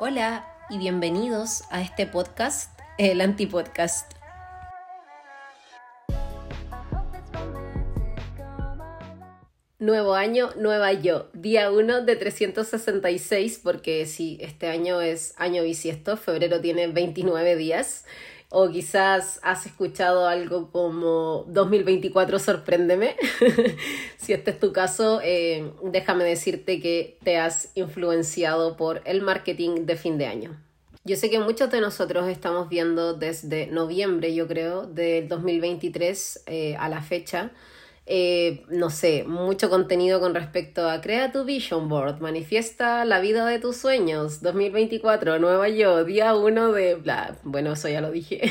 Hola 0.00 0.46
y 0.70 0.78
bienvenidos 0.78 1.64
a 1.70 1.82
este 1.82 2.06
podcast, 2.06 2.78
el 2.98 3.20
Antipodcast. 3.20 4.12
Nuevo 9.80 10.14
año, 10.14 10.50
nueva 10.56 10.92
yo. 10.92 11.30
Día 11.32 11.72
1 11.72 12.02
de 12.02 12.14
366, 12.14 13.60
porque 13.60 14.06
si 14.06 14.38
este 14.40 14.68
año 14.68 15.00
es 15.00 15.34
año 15.36 15.64
bisiesto, 15.64 16.16
febrero 16.16 16.60
tiene 16.60 16.86
29 16.86 17.56
días. 17.56 18.04
O 18.50 18.70
quizás 18.70 19.40
has 19.42 19.66
escuchado 19.66 20.26
algo 20.26 20.70
como 20.70 21.44
2024, 21.48 22.38
sorpréndeme. 22.38 23.14
si 24.16 24.32
este 24.32 24.52
es 24.52 24.58
tu 24.58 24.72
caso, 24.72 25.20
eh, 25.22 25.70
déjame 25.82 26.24
decirte 26.24 26.80
que 26.80 27.18
te 27.22 27.36
has 27.36 27.70
influenciado 27.74 28.76
por 28.78 29.02
el 29.04 29.20
marketing 29.20 29.84
de 29.84 29.96
fin 29.96 30.16
de 30.16 30.26
año. 30.26 30.56
Yo 31.04 31.16
sé 31.16 31.30
que 31.30 31.40
muchos 31.40 31.70
de 31.70 31.80
nosotros 31.80 32.28
estamos 32.28 32.68
viendo 32.68 33.14
desde 33.14 33.66
noviembre, 33.66 34.34
yo 34.34 34.48
creo, 34.48 34.86
del 34.86 35.28
2023 35.28 36.44
eh, 36.46 36.76
a 36.76 36.88
la 36.88 37.02
fecha, 37.02 37.50
eh, 38.10 38.64
no 38.70 38.88
sé, 38.88 39.24
mucho 39.24 39.68
contenido 39.68 40.18
con 40.18 40.34
respecto 40.34 40.88
a 40.88 41.02
crea 41.02 41.30
tu 41.30 41.44
vision 41.44 41.88
board, 41.88 42.20
manifiesta 42.20 43.04
la 43.04 43.20
vida 43.20 43.44
de 43.46 43.58
tus 43.58 43.76
sueños, 43.76 44.40
2024, 44.40 45.38
nueva 45.38 45.68
yo, 45.68 46.04
día 46.04 46.34
uno 46.34 46.72
de 46.72 46.94
bla, 46.94 47.36
bueno, 47.44 47.72
eso 47.72 47.88
ya 47.88 48.00
lo 48.00 48.10
dije, 48.10 48.50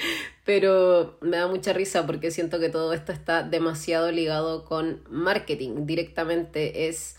pero 0.44 1.16
me 1.22 1.38
da 1.38 1.46
mucha 1.46 1.72
risa 1.72 2.06
porque 2.06 2.30
siento 2.30 2.60
que 2.60 2.68
todo 2.68 2.92
esto 2.92 3.12
está 3.12 3.42
demasiado 3.42 4.12
ligado 4.12 4.64
con 4.64 5.02
marketing, 5.08 5.86
directamente 5.86 6.88
es 6.88 7.17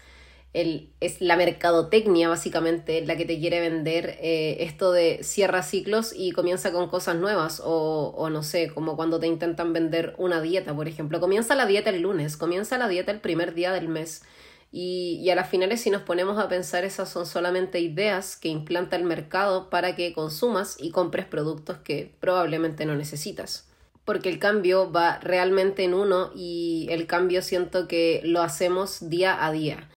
el, 0.53 0.91
es 0.99 1.21
la 1.21 1.35
mercadotecnia 1.35 2.27
básicamente 2.27 3.05
la 3.05 3.16
que 3.16 3.26
te 3.26 3.39
quiere 3.39 3.59
vender 3.59 4.17
eh, 4.20 4.58
esto 4.62 4.91
de 4.91 5.23
cierra 5.23 5.62
ciclos 5.62 6.12
y 6.16 6.31
comienza 6.31 6.72
con 6.72 6.89
cosas 6.89 7.16
nuevas 7.17 7.61
o, 7.64 8.14
o, 8.17 8.30
no 8.30 8.41
sé, 8.41 8.69
como 8.69 8.95
cuando 8.95 9.19
te 9.19 9.28
intentan 9.28 9.73
vender 9.73 10.16
una 10.17 10.41
dieta, 10.41 10.75
por 10.75 10.88
ejemplo. 10.88 11.19
Comienza 11.19 11.56
la 11.56 11.66
dieta 11.67 11.91
el 11.91 12.02
lunes, 12.02 12.36
comienza 12.36 12.78
la 12.78 12.88
dieta 12.88 13.11
el 13.11 13.19
primer 13.19 13.53
día 13.53 13.72
del 13.72 13.89
mes 13.89 14.23
y, 14.72 15.19
y 15.22 15.30
a 15.30 15.36
las 15.36 15.50
finales 15.50 15.81
si 15.81 15.91
nos 15.91 16.02
ponemos 16.02 16.39
a 16.39 16.50
pensar 16.50 16.84
esas 16.84 17.09
son 17.09 17.25
solamente 17.25 17.80
ideas 17.80 18.36
que 18.36 18.50
implanta 18.50 18.95
el 18.95 19.03
mercado 19.03 19.69
para 19.69 19.95
que 19.95 20.13
consumas 20.13 20.78
y 20.80 20.91
compres 20.91 21.25
productos 21.25 21.78
que 21.78 22.16
probablemente 22.19 22.86
no 22.86 22.95
necesitas 22.95 23.67
porque 24.06 24.30
el 24.30 24.39
cambio 24.39 24.91
va 24.91 25.19
realmente 25.19 25.84
en 25.84 25.94
uno 25.94 26.31
y 26.34 26.88
el 26.89 27.06
cambio 27.06 27.44
siento 27.44 27.88
que 27.88 28.22
lo 28.23 28.41
hacemos 28.41 29.08
día 29.08 29.45
a 29.45 29.52
día. 29.52 29.88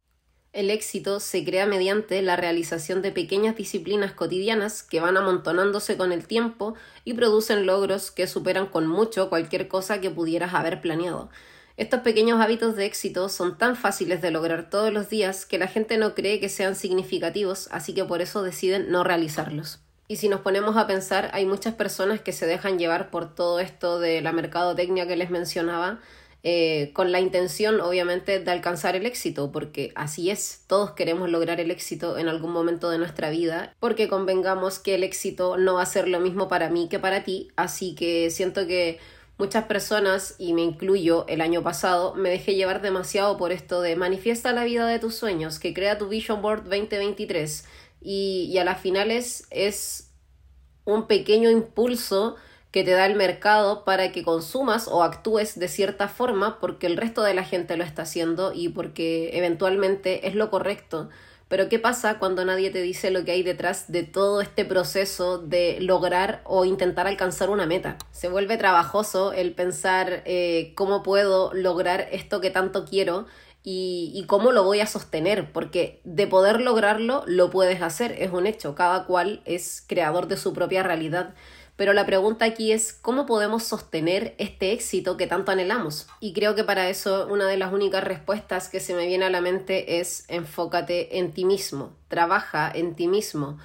El 0.53 0.69
éxito 0.69 1.19
se 1.19 1.45
crea 1.47 1.65
mediante 1.65 2.21
la 2.21 2.37
realización 2.37 3.01
de 3.01 3.11
pequeñas 3.11 3.57
disciplinas 3.57 4.13
cotidianas 4.13 4.83
que 4.83 5.01
van 5.01 5.17
amontonándose 5.17 5.97
con 5.97 6.13
el 6.13 6.27
tiempo 6.27 6.75
y 7.07 7.15
producen 7.15 7.65
logros 7.65 8.11
que 8.11 8.27
superan 8.27 8.67
con 8.67 8.87
mucho 8.87 9.31
cualquier 9.31 9.67
cosa 9.67 10.03
que 10.03 10.11
pudieras 10.11 10.53
haber 10.53 10.83
planeado. 10.83 11.31
Estos 11.79 12.01
pequeños 12.01 12.39
hábitos 12.39 12.77
de 12.77 12.85
éxito 12.85 13.31
son 13.31 13.57
tan 13.57 13.77
fáciles 13.77 14.21
de 14.21 14.31
lograr 14.31 14.69
todos 14.69 14.93
los 14.93 15.09
días 15.09 15.47
que 15.47 15.57
la 15.57 15.69
gente 15.69 15.97
no 15.97 16.15
cree 16.15 16.39
que 16.39 16.51
sean 16.51 16.77
significativos, 16.77 17.69
así 17.71 17.95
que 17.95 18.05
por 18.05 18.21
eso 18.21 18.43
deciden 18.43 18.91
no 18.91 19.05
realizarlos. 19.05 19.81
Y 20.07 20.17
si 20.17 20.29
nos 20.29 20.43
ponemos 20.43 20.77
a 20.77 20.87
pensar, 20.87 21.31
hay 21.33 21.47
muchas 21.47 21.73
personas 21.73 22.21
que 22.21 22.33
se 22.33 22.45
dejan 22.45 22.79
llevar 22.79 23.11
por 23.11 23.35
todo 23.35 23.59
esto 23.59 23.99
de 24.01 24.21
la 24.21 24.33
mercadotecnia 24.33 25.07
que 25.09 25.17
les 25.17 25.31
mencionaba, 25.31 26.01
eh, 26.45 26.91
con 26.93 27.13
la 27.13 27.21
intención 27.21 27.81
obviamente 27.81 28.41
de 28.41 28.51
alcanzar 28.51 28.97
el 28.97 29.07
éxito, 29.07 29.53
porque 29.53 29.93
así 29.95 30.29
es, 30.29 30.65
todos 30.67 30.91
queremos 30.91 31.31
lograr 31.31 31.61
el 31.61 31.71
éxito 31.71 32.19
en 32.19 32.29
algún 32.29 32.51
momento 32.51 32.91
de 32.91 32.99
nuestra 32.99 33.31
vida, 33.31 33.75
porque 33.79 34.09
convengamos 34.09 34.81
que 34.81 34.97
el 34.97 35.05
éxito 35.05 35.57
no 35.57 35.75
va 35.75 35.83
a 35.83 35.87
ser 35.87 36.09
lo 36.09 36.19
mismo 36.19 36.49
para 36.49 36.69
mí 36.69 36.89
que 36.89 36.99
para 36.99 37.23
ti, 37.23 37.53
así 37.55 37.95
que 37.95 38.31
siento 38.31 38.67
que 38.67 38.99
muchas 39.39 39.67
personas, 39.67 40.35
y 40.39 40.53
me 40.53 40.63
incluyo 40.63 41.27
el 41.29 41.43
año 41.43 41.63
pasado, 41.63 42.15
me 42.17 42.31
dejé 42.31 42.57
llevar 42.57 42.83
demasiado 42.83 43.37
por 43.37 43.53
esto 43.53 43.81
de 43.81 43.95
manifiesta 43.95 44.53
la 44.53 44.65
vida 44.65 44.89
de 44.89 44.99
tus 44.99 45.15
sueños, 45.15 45.61
que 45.61 45.73
crea 45.73 45.97
tu 45.97 46.09
Vision 46.09 46.43
Board 46.43 46.65
2023, 46.65 47.67
y, 48.01 48.51
y 48.53 48.59
a 48.59 48.65
las 48.65 48.81
finales 48.81 49.47
es 49.51 50.11
un 50.85 51.07
pequeño 51.07 51.51
impulso 51.51 52.35
que 52.73 52.85
te 52.85 52.93
da 52.93 53.07
el 53.07 53.15
mercado 53.15 53.85
para 53.85 54.11
que 54.13 54.25
consumas 54.25 54.89
o 54.89 55.03
actúes 55.03 55.59
de 55.59 55.69
cierta 55.69 56.09
forma 56.09 56.59
porque 56.59 56.87
el 56.87 56.97
resto 56.97 57.23
de 57.23 57.35
la 57.35 57.45
gente 57.45 57.77
lo 57.77 57.85
está 57.85 58.03
haciendo 58.03 58.53
y 58.55 58.71
porque 58.71 59.31
eventualmente 59.35 60.27
es 60.27 60.35
lo 60.35 60.51
correcto. 60.51 61.11
Pero 61.49 61.69
¿qué 61.69 61.79
pasa 61.79 62.19
cuando 62.19 62.47
nadie 62.47 62.71
te 62.71 62.81
dice 62.81 63.11
lo 63.11 63.27
que 63.27 63.33
hay 63.33 63.43
detrás 63.43 63.93
de 63.93 64.05
todo 64.05 64.41
este 64.41 64.65
proceso 64.65 65.37
de 65.37 65.77
lograr 65.83 66.41
o 66.45 66.65
intentar 66.65 67.07
alcanzar 67.07 67.51
una 67.51 67.67
meta? 67.67 67.99
Se 68.11 68.31
vuelve 68.31 68.57
trabajoso 68.57 69.35
el 69.35 69.53
pensar 69.53 70.23
eh, 70.25 70.73
cómo 70.75 71.03
puedo 71.03 71.53
lograr 71.53 72.09
esto 72.11 72.41
que 72.41 72.49
tanto 72.49 72.87
quiero 72.87 73.27
y, 73.63 74.13
y, 74.15 74.25
cómo 74.25 74.51
lo 74.51 74.65
voy 74.65 74.81
a 74.81 74.87
sostener, 74.87 75.53
porque 75.53 76.01
de 76.03 76.27
poder 76.27 76.61
lograrlo 76.61 77.23
lo 77.27 77.51
puedes 77.51 77.81
hacer, 77.81 78.13
es 78.19 78.33
un 78.33 78.49
hecho, 78.49 78.75
cada 78.75 79.05
cual 79.05 79.41
es 79.45 79.85
creador 79.87 80.27
de 80.27 80.37
su 80.37 80.53
propia 80.53 80.83
realidad. 80.83 81.35
Pero 81.77 81.95
la 81.95 82.05
pregunta 82.05 82.45
aquí 82.45 82.73
es 82.73 82.93
cómo 82.93 83.25
podemos 83.25 83.65
sostener 83.65 84.35
este 84.39 84.73
éxito 84.73 85.17
que 85.17 85.27
tanto 85.27 85.53
anhelamos. 85.53 86.07
Y 86.21 86.33
creo 86.33 86.55
que 86.55 86.65
para 86.65 86.89
eso 86.89 87.27
una 87.31 87.47
de 87.47 87.57
las 87.57 87.73
únicas 87.73 88.05
respuestas 88.05 88.69
que 88.69 88.81
se 88.81 88.95
me 88.95 89.07
viene 89.07 89.25
a 89.25 89.31
la 89.31 89.41
mente 89.41 89.99
es 90.01 90.25
enfócate 90.29 91.19
en 91.19 91.33
ti 91.33 91.45
mismo, 91.45 91.97
trabaja 92.09 92.71
en 92.73 92.95
ti 92.95 93.09
mismo, 93.09 93.59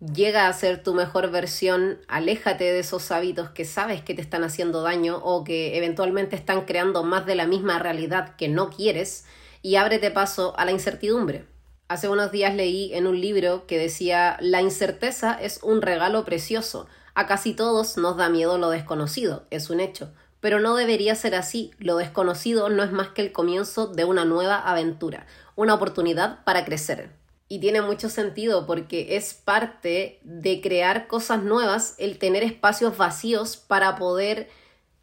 llega 0.00 0.46
a 0.46 0.52
ser 0.52 0.82
tu 0.84 0.94
mejor 0.94 1.30
versión, 1.30 1.98
aléjate 2.06 2.64
de 2.64 2.78
esos 2.78 3.10
hábitos 3.10 3.50
que 3.50 3.64
sabes 3.64 4.02
que 4.02 4.14
te 4.14 4.22
están 4.22 4.44
haciendo 4.44 4.82
daño 4.82 5.18
o 5.24 5.42
que 5.42 5.76
eventualmente 5.76 6.36
están 6.36 6.64
creando 6.64 7.02
más 7.02 7.26
de 7.26 7.34
la 7.34 7.46
misma 7.46 7.80
realidad 7.80 8.36
que 8.36 8.48
no 8.48 8.70
quieres 8.70 9.26
y 9.62 9.74
ábrete 9.74 10.12
paso 10.12 10.56
a 10.56 10.64
la 10.64 10.70
incertidumbre. 10.70 11.44
Hace 11.88 12.08
unos 12.08 12.30
días 12.30 12.54
leí 12.54 12.92
en 12.94 13.06
un 13.06 13.20
libro 13.20 13.66
que 13.66 13.78
decía 13.78 14.36
la 14.40 14.62
incerteza 14.62 15.36
es 15.40 15.60
un 15.62 15.82
regalo 15.82 16.24
precioso 16.24 16.86
a 17.18 17.26
casi 17.26 17.52
todos 17.52 17.96
nos 17.96 18.16
da 18.16 18.28
miedo 18.28 18.58
lo 18.58 18.70
desconocido, 18.70 19.42
es 19.50 19.70
un 19.70 19.80
hecho, 19.80 20.12
pero 20.38 20.60
no 20.60 20.76
debería 20.76 21.16
ser 21.16 21.34
así. 21.34 21.72
Lo 21.80 21.96
desconocido 21.96 22.68
no 22.68 22.84
es 22.84 22.92
más 22.92 23.08
que 23.08 23.22
el 23.22 23.32
comienzo 23.32 23.88
de 23.88 24.04
una 24.04 24.24
nueva 24.24 24.56
aventura, 24.56 25.26
una 25.56 25.74
oportunidad 25.74 26.44
para 26.44 26.64
crecer. 26.64 27.10
Y 27.48 27.58
tiene 27.58 27.82
mucho 27.82 28.08
sentido 28.08 28.66
porque 28.66 29.16
es 29.16 29.34
parte 29.34 30.20
de 30.22 30.60
crear 30.60 31.08
cosas 31.08 31.42
nuevas 31.42 31.96
el 31.98 32.20
tener 32.20 32.44
espacios 32.44 32.96
vacíos 32.96 33.56
para 33.56 33.96
poder 33.96 34.48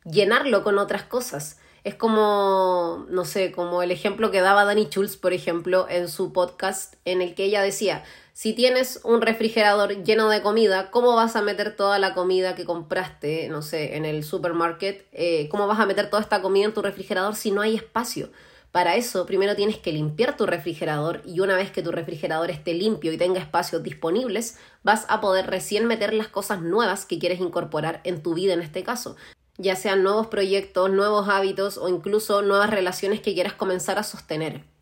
llenarlo 0.06 0.64
con 0.64 0.78
otras 0.78 1.04
cosas. 1.04 1.60
Es 1.84 1.96
como, 1.96 3.08
no 3.10 3.26
sé, 3.26 3.52
como 3.52 3.82
el 3.82 3.92
ejemplo 3.92 4.32
que 4.32 4.40
daba 4.40 4.64
Dani 4.64 4.86
Schulz, 4.86 5.18
por 5.18 5.34
ejemplo, 5.34 5.86
en 5.90 6.08
su 6.08 6.32
podcast, 6.32 6.96
en 7.04 7.22
el 7.22 7.36
que 7.36 7.44
ella 7.44 7.62
decía, 7.62 8.06
si 8.36 8.52
tienes 8.52 9.00
un 9.06 9.22
refrigerador 9.22 10.04
lleno 10.04 10.28
de 10.28 10.42
comida, 10.42 10.92
¿cómo 10.92 11.16
vas 11.16 11.38
a 11.38 11.42
meter 11.42 11.74
toda 11.74 12.00
la 12.00 12.14
comida 12.14 12.54
que 12.54 12.66
compraste, 12.66 13.48
no 13.48 13.62
sé, 13.62 13.96
en 13.96 14.04
el 14.04 14.26
supermarket? 14.26 15.08
Eh, 15.14 15.48
¿Cómo 15.48 15.68
vas 15.68 15.80
a 15.80 15.86
meter 15.86 16.10
toda 16.10 16.22
esta 16.22 16.42
comida 16.42 16.66
en 16.66 16.74
tu 16.74 16.82
refrigerador 16.82 17.36
si 17.36 17.52
no 17.52 17.62
hay 17.62 17.78
espacio? 17.78 18.30
Para 18.74 18.98
eso, 18.98 19.26
primero 19.26 19.56
tienes 19.56 19.78
que 19.78 19.94
limpiar 19.94 20.36
tu 20.36 20.46
refrigerador 20.46 21.22
y 21.24 21.40
una 21.40 21.56
vez 21.56 21.72
que 21.72 21.82
tu 21.82 21.94
refrigerador 21.94 22.52
esté 22.52 22.74
limpio 22.74 23.14
y 23.14 23.18
tenga 23.18 23.40
espacios 23.40 23.82
disponibles, 23.84 24.58
vas 24.84 25.06
a 25.08 25.22
poder 25.22 25.48
recién 25.48 25.86
meter 25.86 26.14
las 26.14 26.28
cosas 26.28 26.62
nuevas 26.62 27.06
que 27.06 27.20
quieres 27.20 27.40
incorporar 27.40 28.02
en 28.04 28.22
tu 28.22 28.34
vida 28.34 28.54
en 28.54 28.62
este 28.62 28.84
caso, 28.84 29.16
ya 29.58 29.78
sean 29.78 30.04
nuevos 30.04 30.28
proyectos, 30.28 30.92
nuevos 30.92 31.30
hábitos 31.30 31.78
o 31.78 31.88
incluso 31.88 32.42
nuevas 32.42 32.70
relaciones 32.70 33.22
que 33.22 33.34
quieras 33.34 33.54
comenzar 33.54 33.98
a 33.98 34.04
sostener. 34.04 34.75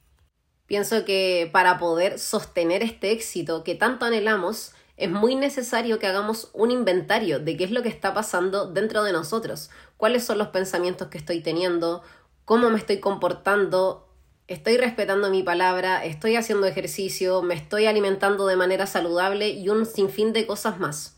Pienso 0.74 1.06
que 1.06 1.52
para 1.52 1.78
poder 1.78 2.18
sostener 2.18 2.82
este 2.82 3.12
éxito 3.12 3.64
que 3.64 3.76
tanto 3.76 4.06
anhelamos, 4.06 4.72
es 4.98 5.08
muy 5.08 5.36
necesario 5.36 6.00
que 6.00 6.08
hagamos 6.08 6.50
un 6.52 6.72
inventario 6.72 7.38
de 7.38 7.56
qué 7.56 7.66
es 7.66 7.70
lo 7.70 7.84
que 7.84 7.90
está 7.90 8.16
pasando 8.16 8.66
dentro 8.66 9.04
de 9.04 9.12
nosotros, 9.12 9.70
cuáles 9.98 10.24
son 10.24 10.40
los 10.40 10.48
pensamientos 10.48 11.10
que 11.10 11.20
estoy 11.20 11.42
teniendo, 11.42 12.02
cómo 12.44 12.72
me 12.72 12.80
estoy 12.80 13.00
comportando, 13.00 14.10
estoy 14.48 14.78
respetando 14.78 15.30
mi 15.30 15.44
palabra, 15.44 16.04
estoy 16.06 16.38
haciendo 16.38 16.66
ejercicio, 16.66 17.44
me 17.44 17.54
estoy 17.54 17.86
alimentando 17.86 18.48
de 18.48 18.56
manera 18.56 18.88
saludable 18.88 19.50
y 19.50 19.70
un 19.70 19.86
sinfín 19.86 20.34
de 20.34 20.48
cosas 20.48 20.80
más. 20.80 21.18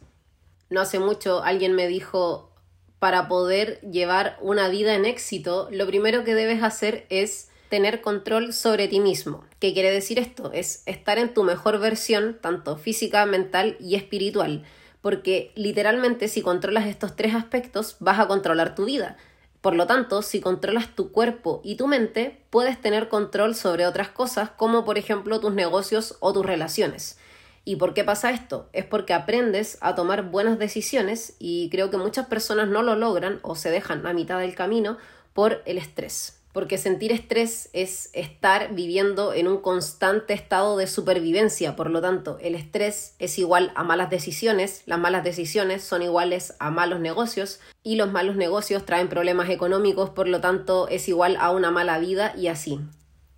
No 0.70 0.82
hace 0.82 1.00
mucho 1.00 1.42
alguien 1.46 1.76
me 1.76 1.88
dijo, 1.88 2.52
para 3.00 3.30
poder 3.30 3.80
llevar 3.90 4.38
una 4.42 4.68
vida 4.68 4.96
en 4.96 5.06
éxito, 5.06 5.70
lo 5.72 5.88
primero 5.88 6.26
que 6.26 6.36
debes 6.36 6.62
hacer 6.62 7.06
es 7.08 7.52
tener 7.76 8.00
control 8.00 8.54
sobre 8.54 8.88
ti 8.88 9.02
mismo. 9.02 9.44
¿Qué 9.60 9.74
quiere 9.74 9.92
decir 9.92 10.18
esto? 10.18 10.54
Es 10.54 10.82
estar 10.86 11.18
en 11.20 11.34
tu 11.34 11.44
mejor 11.44 11.78
versión, 11.78 12.38
tanto 12.40 12.78
física, 12.78 13.26
mental 13.26 13.76
y 13.82 13.96
espiritual, 13.96 14.64
porque 15.02 15.52
literalmente 15.56 16.30
si 16.30 16.42
controlas 16.42 16.88
estos 16.88 17.18
tres 17.18 17.36
aspectos 17.36 17.98
vas 18.00 18.18
a 18.18 18.30
controlar 18.30 18.76
tu 18.76 18.86
vida. 18.86 19.18
Por 19.60 19.76
lo 19.76 19.88
tanto, 19.88 20.22
si 20.22 20.40
controlas 20.40 20.96
tu 20.96 21.12
cuerpo 21.12 21.60
y 21.66 21.76
tu 21.76 21.88
mente, 21.88 22.46
puedes 22.50 22.80
tener 22.80 23.10
control 23.10 23.56
sobre 23.56 23.86
otras 23.86 24.08
cosas, 24.08 24.52
como 24.52 24.86
por 24.86 24.98
ejemplo 24.98 25.42
tus 25.42 25.54
negocios 25.54 26.16
o 26.22 26.32
tus 26.32 26.46
relaciones. 26.46 27.20
¿Y 27.66 27.76
por 27.76 27.94
qué 27.94 28.06
pasa 28.06 28.32
esto? 28.32 28.70
Es 28.72 28.86
porque 28.86 29.14
aprendes 29.14 29.78
a 29.82 29.96
tomar 29.96 30.32
buenas 30.32 30.58
decisiones 30.60 31.36
y 31.40 31.70
creo 31.72 31.90
que 31.90 31.98
muchas 31.98 32.28
personas 32.28 32.70
no 32.70 32.84
lo 32.84 32.96
logran 32.96 33.40
o 33.42 33.56
se 33.56 33.70
dejan 33.70 34.08
a 34.08 34.14
mitad 34.14 34.40
del 34.40 34.56
camino 34.56 34.98
por 35.34 35.62
el 35.66 35.78
estrés 35.78 36.40
porque 36.56 36.78
sentir 36.78 37.12
estrés 37.12 37.70
es 37.74 38.10
estar 38.14 38.74
viviendo 38.74 39.34
en 39.34 39.50
un 39.50 39.58
constante 39.58 40.34
estado 40.34 40.78
de 40.78 40.88
supervivencia, 40.88 41.76
por 41.76 41.90
lo 41.90 42.00
tanto, 42.00 42.38
el 42.40 42.56
estrés 42.56 43.14
es 43.20 43.38
igual 43.38 43.74
a 43.76 43.84
malas 43.84 44.10
decisiones, 44.10 44.82
las 44.86 44.98
malas 44.98 45.26
decisiones 45.26 45.84
son 45.84 46.02
iguales 46.02 46.56
a 46.60 46.72
malos 46.72 47.02
negocios 47.02 47.60
y 47.84 47.98
los 47.98 48.10
malos 48.10 48.38
negocios 48.38 48.86
traen 48.86 49.10
problemas 49.10 49.50
económicos, 49.50 50.12
por 50.12 50.30
lo 50.30 50.40
tanto, 50.40 50.88
es 50.88 51.10
igual 51.10 51.36
a 51.42 51.52
una 51.52 51.72
mala 51.72 52.00
vida 52.00 52.34
y 52.38 52.48
así. 52.48 52.80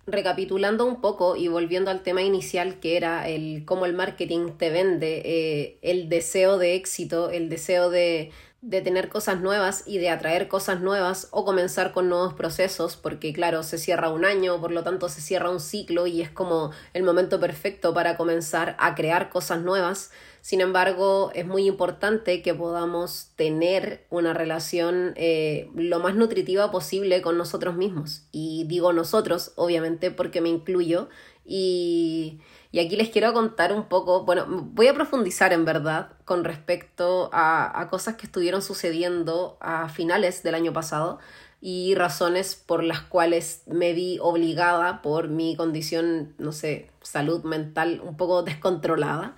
Recapitulando 0.06 0.86
un 0.86 1.00
poco 1.00 1.34
y 1.34 1.48
volviendo 1.48 1.90
al 1.90 2.04
tema 2.04 2.22
inicial 2.22 2.78
que 2.78 2.96
era 2.96 3.28
el 3.28 3.64
cómo 3.64 3.84
el 3.84 3.94
marketing 3.94 4.52
te 4.56 4.70
vende, 4.70 5.22
eh, 5.24 5.78
el 5.82 6.08
deseo 6.08 6.56
de 6.56 6.76
éxito, 6.76 7.30
el 7.30 7.48
deseo 7.48 7.90
de, 7.90 8.30
de 8.60 8.82
tener 8.82 9.08
cosas 9.08 9.40
nuevas 9.40 9.84
y 9.86 9.98
de 9.98 10.10
atraer 10.10 10.48
cosas 10.48 10.80
nuevas 10.80 11.28
o 11.30 11.44
comenzar 11.44 11.92
con 11.92 12.08
nuevos 12.08 12.34
procesos, 12.34 12.96
porque 12.96 13.32
claro, 13.32 13.62
se 13.62 13.78
cierra 13.78 14.10
un 14.10 14.24
año, 14.24 14.60
por 14.60 14.72
lo 14.72 14.82
tanto 14.82 15.08
se 15.08 15.20
cierra 15.20 15.50
un 15.50 15.60
ciclo 15.60 16.06
y 16.08 16.22
es 16.22 16.30
como 16.30 16.72
el 16.92 17.04
momento 17.04 17.38
perfecto 17.38 17.94
para 17.94 18.16
comenzar 18.16 18.76
a 18.80 18.96
crear 18.96 19.30
cosas 19.30 19.62
nuevas. 19.62 20.10
Sin 20.48 20.62
embargo, 20.62 21.30
es 21.34 21.46
muy 21.46 21.66
importante 21.66 22.40
que 22.40 22.54
podamos 22.54 23.32
tener 23.36 24.06
una 24.08 24.32
relación 24.32 25.12
eh, 25.16 25.70
lo 25.74 26.00
más 26.00 26.14
nutritiva 26.14 26.70
posible 26.70 27.20
con 27.20 27.36
nosotros 27.36 27.76
mismos. 27.76 28.22
Y 28.32 28.64
digo 28.64 28.94
nosotros, 28.94 29.52
obviamente, 29.56 30.10
porque 30.10 30.40
me 30.40 30.48
incluyo 30.48 31.10
y 31.44 32.40
y 32.70 32.80
aquí 32.80 32.96
les 32.96 33.08
quiero 33.08 33.32
contar 33.32 33.72
un 33.72 33.88
poco, 33.88 34.24
bueno, 34.24 34.44
voy 34.48 34.88
a 34.88 34.94
profundizar 34.94 35.52
en 35.54 35.64
verdad 35.64 36.10
con 36.26 36.44
respecto 36.44 37.30
a, 37.32 37.86
cosas 37.90 38.16
que 38.16 38.26
estuvieron 38.26 38.60
sucediendo 38.60 39.56
a 39.60 39.88
finales 39.88 40.42
del 40.42 40.54
año 40.54 40.72
pasado 40.74 41.18
y 41.62 41.94
razones 41.94 42.54
por 42.54 42.84
las 42.84 43.00
cuales 43.00 43.62
me 43.66 43.94
vi 43.94 44.18
obligada 44.20 45.00
por 45.00 45.28
mi 45.28 45.56
condición, 45.56 46.34
no 46.38 46.52
sé, 46.52 46.90
salud 47.00 47.42
mental 47.42 48.02
un 48.04 48.16
poco 48.18 48.42
descontrolada. 48.42 49.34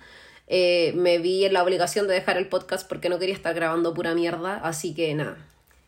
Eh, 0.53 0.91
me 0.97 1.17
vi 1.17 1.45
en 1.45 1.53
la 1.53 1.63
obligación 1.63 2.09
de 2.09 2.13
dejar 2.13 2.35
el 2.35 2.49
podcast 2.49 2.85
porque 2.85 3.07
no 3.07 3.19
quería 3.19 3.33
estar 3.33 3.55
grabando 3.55 3.93
pura 3.93 4.13
mierda, 4.13 4.57
así 4.57 4.93
que 4.93 5.15
nada. 5.15 5.37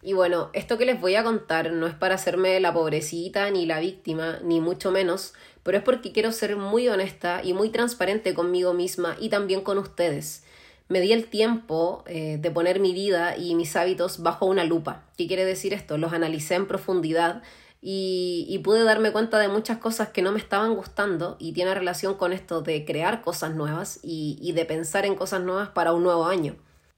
Y 0.01 0.13
bueno, 0.13 0.51
esto 0.53 0.77
que 0.77 0.85
les 0.85 1.01
voy 1.01 1.15
a 1.15 1.23
contar 1.25 1.73
no 1.73 1.85
es 1.85 1.93
para 1.93 2.15
hacerme 2.15 2.57
la 2.61 2.71
pobrecita 2.71 3.49
ni 3.51 3.65
la 3.65 3.81
víctima, 3.81 4.39
ni 4.41 4.61
mucho 4.61 4.89
menos, 4.89 5.33
pero 5.63 5.77
es 5.77 5.83
porque 5.83 6.13
quiero 6.13 6.31
ser 6.31 6.55
muy 6.55 6.87
honesta 6.87 7.41
y 7.43 7.51
muy 7.51 7.71
transparente 7.71 8.33
conmigo 8.33 8.73
misma 8.73 9.17
y 9.19 9.27
también 9.27 9.59
con 9.59 9.77
ustedes. 9.77 10.45
Me 10.87 11.01
di 11.01 11.11
el 11.11 11.25
tiempo 11.25 12.05
eh, 12.07 12.37
de 12.39 12.49
poner 12.49 12.79
mi 12.79 12.93
vida 12.93 13.35
y 13.35 13.55
mis 13.55 13.75
hábitos 13.75 14.23
bajo 14.23 14.45
una 14.45 14.63
lupa. 14.63 15.03
¿Qué 15.17 15.27
quiere 15.27 15.43
decir 15.43 15.73
esto? 15.73 15.97
Los 15.97 16.13
analicé 16.13 16.55
en 16.55 16.67
profundidad 16.67 17.43
y, 17.85 18.59
pude 18.63 18.83
darme 18.83 19.11
cuenta 19.11 19.39
de 19.39 19.49
muchas 19.49 19.77
cosas 19.77 20.09
que 20.09 20.21
no 20.21 20.31
me 20.31 20.39
estaban 20.39 20.73
gustando 20.73 21.35
y 21.37 21.51
tiene 21.51 21.73
relación 21.73 22.15
con 22.15 22.31
esto 22.31 22.61
de 22.61 22.85
crear 22.85 23.21
cosas 23.21 23.55
nuevas 23.55 23.99
y, 24.01 24.37
y 24.41 24.53
de 24.53 24.63
pensar 24.63 25.05
en 25.05 25.15
cosas 25.15 25.41
nuevas 25.41 25.69
para 25.69 25.91
un 25.91 26.03
nuevo 26.03 26.25
año. 26.25 26.55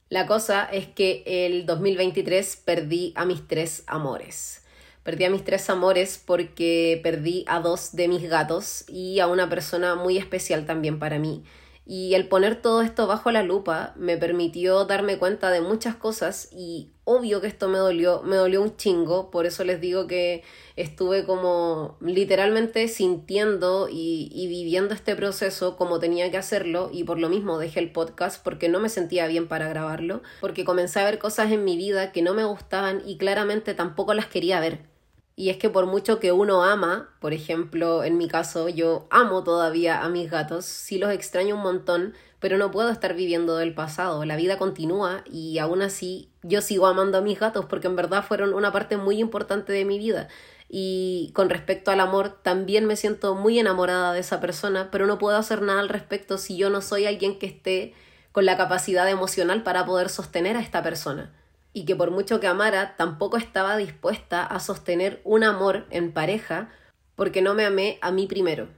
La 0.09 0.27
cosa 0.27 0.63
es 0.65 0.85
que 0.85 1.23
el 1.25 1.65
2023 1.65 2.57
perdí 2.63 3.13
a 3.15 3.25
mis 3.25 3.47
tres 3.47 3.83
amores. 3.87 4.61
Perdí 5.01 5.23
a 5.23 5.31
mis 5.31 5.43
tres 5.43 5.69
amores 5.71 6.21
porque 6.23 6.99
perdí 7.01 7.45
a 7.47 7.59
dos 7.59 7.95
de 7.95 8.07
mis 8.07 8.29
gatos 8.29 8.85
y 8.87 9.19
a 9.19 9.27
una 9.27 9.49
persona 9.49 9.95
muy 9.95 10.17
especial 10.19 10.67
también 10.67 10.99
para 10.99 11.17
mí. 11.17 11.43
Y 11.87 12.15
el 12.15 12.27
poner 12.27 12.61
todo 12.61 12.81
esto 12.81 13.05
bajo 13.05 13.29
la 13.31 13.43
lupa 13.43 13.93
me 13.95 14.17
permitió 14.17 14.85
darme 14.85 15.19
cuenta 15.19 15.51
de 15.51 15.61
muchas 15.61 15.95
cosas 15.95 16.49
y 16.51 16.89
obvio 17.03 17.41
que 17.41 17.47
esto 17.47 17.69
me 17.69 17.77
dolió, 17.77 18.23
me 18.23 18.35
dolió 18.35 18.63
un 18.63 18.75
chingo, 18.75 19.29
por 19.29 19.45
eso 19.45 19.63
les 19.63 19.79
digo 19.79 20.07
que 20.07 20.43
estuve 20.75 21.25
como 21.25 21.97
literalmente 22.01 22.87
sintiendo 22.87 23.87
y, 23.91 24.47
viviendo 24.47 24.95
este 24.95 25.15
proceso 25.15 25.77
como 25.77 25.99
tenía 25.99 26.31
que 26.31 26.37
hacerlo 26.37 26.89
y 26.91 27.03
por 27.03 27.19
lo 27.19 27.29
mismo 27.29 27.59
dejé 27.59 27.81
el 27.81 27.91
podcast 27.91 28.43
porque 28.43 28.67
no 28.67 28.79
me 28.79 28.89
sentía 28.89 29.27
bien 29.27 29.47
para 29.47 29.69
grabarlo, 29.69 30.23
porque 30.41 30.65
comencé 30.65 30.99
a 30.99 31.05
ver 31.05 31.19
cosas 31.19 31.51
en 31.51 31.63
mi 31.63 31.77
vida 31.77 32.11
que 32.11 32.23
no 32.23 32.33
me 32.33 32.45
gustaban 32.45 33.03
y 33.05 33.17
claramente 33.17 33.75
tampoco 33.75 34.15
las 34.15 34.25
quería 34.25 34.59
ver. 34.59 34.94
Y 35.37 35.49
es 35.49 35.57
que 35.57 35.69
por 35.69 35.85
mucho 35.85 36.19
que 36.19 36.31
uno 36.31 36.63
ama, 36.63 37.09
por 37.19 37.33
ejemplo, 37.33 38.05
en 38.05 38.17
mi 38.17 38.29
caso, 38.29 38.69
yo 38.69 39.05
amo 39.09 39.43
todavía 39.43 40.01
a 40.01 40.07
mis 40.09 40.31
gatos, 40.31 40.63
sí 40.65 40.97
los 40.97 41.11
extraño 41.11 41.55
un 41.55 41.61
montón, 41.61 42.13
pero 42.39 42.57
no 42.57 42.71
puedo 42.71 42.89
estar 42.89 43.15
viviendo 43.15 43.57
del 43.57 43.73
pasado. 43.73 44.23
La 44.23 44.37
vida 44.37 44.57
continúa 44.57 45.23
y 45.25 45.57
aún 45.59 45.81
así 45.81 46.29
yo 46.41 46.61
sigo 46.61 46.87
amando 46.87 47.17
a 47.17 47.21
mis 47.21 47.37
gatos 47.37 47.65
porque 47.65 47.87
en 47.87 47.97
verdad 47.97 48.23
fueron 48.23 48.53
una 48.53 48.71
parte 48.71 48.95
muy 48.95 49.19
importante 49.19 49.73
de 49.73 49.83
mi 49.83 49.99
vida. 49.99 50.29
Y 50.69 51.31
con 51.35 51.49
respecto 51.49 51.91
al 51.91 51.99
amor, 51.99 52.29
también 52.41 52.85
me 52.85 52.95
siento 52.95 53.35
muy 53.35 53.59
enamorada 53.59 54.13
de 54.13 54.21
esa 54.21 54.39
persona, 54.39 54.89
pero 54.89 55.05
no 55.05 55.17
puedo 55.17 55.37
hacer 55.37 55.61
nada 55.61 55.81
al 55.81 55.89
respecto 55.89 56.37
si 56.37 56.55
yo 56.55 56.69
no 56.69 56.81
soy 56.81 57.07
alguien 57.07 57.39
que 57.39 57.47
esté 57.47 57.93
con 58.31 58.45
la 58.45 58.55
capacidad 58.55 59.09
emocional 59.09 59.63
para 59.63 59.85
poder 59.85 60.09
sostener 60.09 60.55
a 60.55 60.61
esta 60.61 60.81
persona 60.81 61.33
y 61.75 61.83
que 61.83 61.97
por 61.97 62.09
mucho 62.09 62.39
que 62.39 62.47
amara, 62.47 62.95
tampoco 62.95 63.35
estaba 63.35 63.75
dispuesta 63.75 64.45
a 64.45 64.61
sostener 64.61 65.19
un 65.25 65.43
amor 65.43 65.85
en 65.89 66.13
pareja 66.13 66.71
porque 67.15 67.41
no 67.41 67.53
me 67.53 67.65
amé 67.65 67.99
a 68.01 68.11
mí 68.11 68.27
primero. 68.27 68.69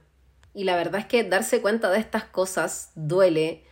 Y 0.52 0.64
la 0.64 0.74
verdad 0.74 1.02
es 1.02 1.06
que 1.06 1.22
darse 1.22 1.62
cuenta 1.62 1.92
de 1.92 2.00
estas 2.00 2.24
cosas 2.24 2.90
duele, 2.96 3.62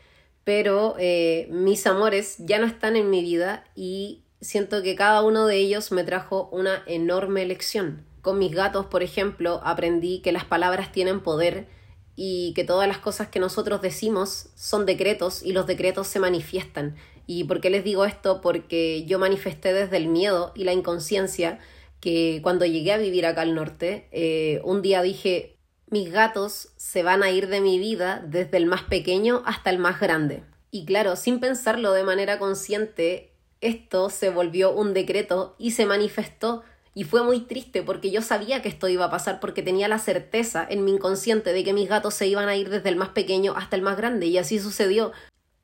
pero 0.45 0.95
eh, 1.01 1.49
mis 1.51 1.89
amores 1.89 2.37
ya 2.39 2.61
no 2.61 2.67
están 2.67 2.95
en 2.95 3.11
mi 3.11 3.21
vida 3.21 3.65
y 3.75 4.23
siento 4.41 4.81
que 4.85 4.95
cada 4.95 5.23
uno 5.23 5.49
de 5.49 5.57
ellos 5.57 5.91
me 5.91 6.05
trajo 6.05 6.49
una 6.53 6.85
enorme 6.87 7.45
lección. 7.47 8.07
Con 8.23 8.39
mis 8.39 8.53
gatos, 8.53 8.87
por 8.87 9.03
ejemplo, 9.03 9.61
aprendí 9.65 10.21
que 10.21 10.31
las 10.31 10.45
palabras 10.45 10.93
tienen 10.93 11.19
poder 11.19 11.67
y 12.15 12.53
que 12.55 12.63
todas 12.63 12.87
las 12.87 12.99
cosas 12.99 13.27
que 13.27 13.41
nosotros 13.41 13.83
decimos 13.83 14.51
son 14.55 14.87
decretos 14.87 15.43
y 15.43 15.51
los 15.51 15.67
decretos 15.67 16.07
se 16.07 16.21
manifiestan 16.21 16.95
¿Y 17.27 17.45
por 17.45 17.61
qué 17.61 17.71
les 17.71 17.85
digo 17.85 18.05
esto? 18.05 18.41
Porque 18.41 19.05
yo 19.07 19.19
manifesté 19.19 19.73
desde 19.73 19.97
el 19.97 20.09
miedo 20.09 20.53
y 20.55 20.65
la 20.65 20.73
inconsciencia 20.73 21.59
que 22.01 22.41
cuando 22.43 22.65
llegué 22.65 22.93
a 22.93 22.99
vivir 22.99 23.27
acá 23.27 23.43
al 23.43 23.55
norte, 23.55 24.09
eh, 24.13 24.61
un 24.65 24.83
día 24.83 25.03
dije, 25.03 25.57
mis 25.89 26.13
gatos 26.13 26.69
se 26.77 27.03
van 27.03 27.23
a 27.23 27.31
ir 27.31 27.49
de 27.49 27.61
mi 27.61 27.79
vida 27.79 28.23
desde 28.27 28.57
el 28.57 28.67
más 28.67 28.83
pequeño 28.83 29.43
hasta 29.45 29.71
el 29.71 29.79
más 29.79 30.01
grande. 30.01 30.43
Y 30.71 30.85
claro, 30.85 31.17
sin 31.17 31.41
pensarlo 31.41 31.93
de 31.93 32.05
manera 32.05 32.39
consciente, 32.39 33.33
esto 33.61 34.11
se 34.11 34.31
volvió 34.31 34.73
un 34.73 34.95
decreto 34.95 35.57
y 35.59 35.73
se 35.73 35.87
manifestó. 35.87 36.63
Y 36.95 37.05
fue 37.05 37.23
muy 37.23 37.41
triste 37.41 37.83
porque 37.83 38.11
yo 38.11 38.23
sabía 38.23 38.63
que 38.63 38.69
esto 38.69 38.89
iba 38.89 39.05
a 39.05 39.11
pasar 39.11 39.39
porque 39.39 39.63
tenía 39.63 39.87
la 39.87 39.99
certeza 39.99 40.67
en 40.69 40.85
mi 40.85 40.93
inconsciente 40.93 41.53
de 41.53 41.63
que 41.63 41.73
mis 41.73 41.89
gatos 41.89 42.15
se 42.15 42.27
iban 42.27 42.49
a 42.49 42.57
ir 42.57 42.71
desde 42.71 42.89
el 42.89 42.97
más 42.97 43.11
pequeño 43.11 43.55
hasta 43.57 43.77
el 43.77 43.83
más 43.83 43.97
grande 43.97 44.27
y 44.27 44.39
así 44.39 44.59
sucedió. 44.59 45.13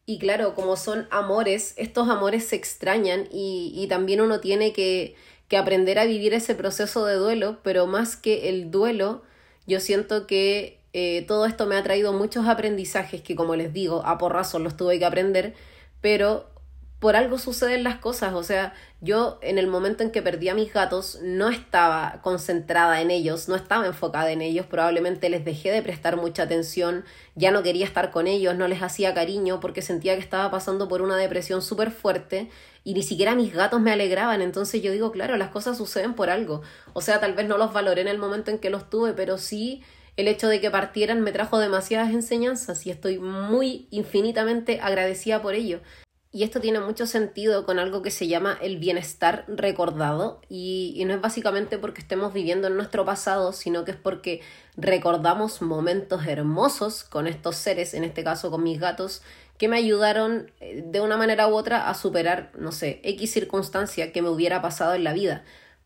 Y 0.04 0.18
claro, 0.18 0.54
como 0.54 0.76
son 0.76 1.06
amores, 1.10 1.74
estos 1.76 2.08
amores 2.08 2.44
se 2.44 2.56
extrañan 2.56 3.28
y, 3.30 3.86
también 3.88 4.20
uno 4.20 4.40
tiene 4.40 4.72
que, 4.72 5.14
que, 5.48 5.56
aprender 5.56 5.98
a 5.98 6.04
vivir 6.04 6.34
ese 6.34 6.54
proceso 6.54 7.06
de 7.06 7.14
duelo, 7.14 7.58
pero 7.62 7.86
más 7.86 8.16
que 8.16 8.48
el 8.48 8.70
duelo, 8.70 9.22
yo 9.66 9.78
siento 9.78 10.26
que 10.26 10.80
eh, 10.92 11.24
todo 11.26 11.46
esto 11.46 11.66
me 11.66 11.76
ha 11.76 11.82
traído 11.82 12.12
muchos 12.12 12.46
aprendizajes 12.46 13.22
que, 13.22 13.36
como 13.36 13.56
les 13.56 13.72
digo, 13.72 14.02
a 14.04 14.18
porrazos 14.18 14.60
los 14.60 14.76
tuve 14.76 14.98
que 14.98 15.04
aprender, 15.04 15.54
pero 16.00 16.51
por 17.02 17.16
algo 17.16 17.36
suceden 17.36 17.82
las 17.82 17.96
cosas, 17.96 18.32
o 18.32 18.44
sea, 18.44 18.74
yo 19.00 19.40
en 19.42 19.58
el 19.58 19.66
momento 19.66 20.04
en 20.04 20.12
que 20.12 20.22
perdí 20.22 20.48
a 20.50 20.54
mis 20.54 20.72
gatos 20.72 21.18
no 21.20 21.48
estaba 21.48 22.20
concentrada 22.22 23.00
en 23.00 23.10
ellos, 23.10 23.48
no 23.48 23.56
estaba 23.56 23.86
enfocada 23.86 24.30
en 24.30 24.40
ellos, 24.40 24.66
probablemente 24.66 25.28
les 25.28 25.44
dejé 25.44 25.72
de 25.72 25.82
prestar 25.82 26.16
mucha 26.16 26.44
atención, 26.44 27.04
ya 27.34 27.50
no 27.50 27.64
quería 27.64 27.86
estar 27.86 28.12
con 28.12 28.28
ellos, 28.28 28.54
no 28.54 28.68
les 28.68 28.82
hacía 28.82 29.14
cariño 29.14 29.58
porque 29.58 29.82
sentía 29.82 30.14
que 30.14 30.20
estaba 30.20 30.48
pasando 30.52 30.86
por 30.86 31.02
una 31.02 31.16
depresión 31.16 31.60
súper 31.60 31.90
fuerte 31.90 32.50
y 32.84 32.94
ni 32.94 33.02
siquiera 33.02 33.34
mis 33.34 33.52
gatos 33.52 33.80
me 33.80 33.90
alegraban, 33.90 34.40
entonces 34.40 34.80
yo 34.80 34.92
digo, 34.92 35.10
claro, 35.10 35.36
las 35.36 35.48
cosas 35.48 35.78
suceden 35.78 36.14
por 36.14 36.30
algo, 36.30 36.62
o 36.92 37.00
sea, 37.00 37.18
tal 37.18 37.34
vez 37.34 37.48
no 37.48 37.58
los 37.58 37.72
valoré 37.72 38.02
en 38.02 38.08
el 38.08 38.18
momento 38.18 38.52
en 38.52 38.60
que 38.60 38.70
los 38.70 38.88
tuve, 38.88 39.12
pero 39.12 39.38
sí 39.38 39.82
el 40.16 40.28
hecho 40.28 40.46
de 40.46 40.60
que 40.60 40.70
partieran 40.70 41.20
me 41.20 41.32
trajo 41.32 41.58
demasiadas 41.58 42.12
enseñanzas 42.12 42.86
y 42.86 42.92
estoy 42.92 43.18
muy 43.18 43.88
infinitamente 43.90 44.78
agradecida 44.80 45.42
por 45.42 45.54
ello. 45.54 45.80
Y 46.34 46.44
esto 46.44 46.60
tiene 46.60 46.80
mucho 46.80 47.06
sentido 47.06 47.66
con 47.66 47.78
algo 47.78 48.00
que 48.00 48.10
se 48.10 48.26
llama 48.26 48.56
el 48.62 48.78
bienestar 48.78 49.44
recordado 49.48 50.40
y, 50.48 51.02
no 51.06 51.12
es 51.12 51.20
básicamente 51.20 51.76
porque 51.76 52.00
estemos 52.00 52.32
viviendo 52.32 52.68
en 52.68 52.76
nuestro 52.76 53.04
pasado, 53.04 53.52
sino 53.52 53.84
que 53.84 53.90
es 53.90 53.96
porque 53.98 54.40
recordamos 54.74 55.60
momentos 55.60 56.26
hermosos 56.26 57.04
con 57.04 57.26
estos 57.26 57.56
seres, 57.56 57.92
en 57.92 58.04
este 58.04 58.24
caso 58.24 58.50
con 58.50 58.62
mis 58.62 58.80
gatos, 58.80 59.20
que 59.58 59.68
me 59.68 59.76
ayudaron 59.76 60.50
eh, 60.60 60.82
de 60.86 61.02
una 61.02 61.18
manera 61.18 61.48
u 61.48 61.54
otra 61.54 61.90
a 61.90 61.94
superar, 61.94 62.50
no 62.56 62.72
sé, 62.72 63.02
X 63.04 63.30
circunstancia 63.30 64.10
que 64.10 64.22
me 64.22 64.30
hubiera 64.30 64.62
pasado 64.62 64.94
en 64.94 65.04
la 65.04 65.12
vida. 65.12 65.44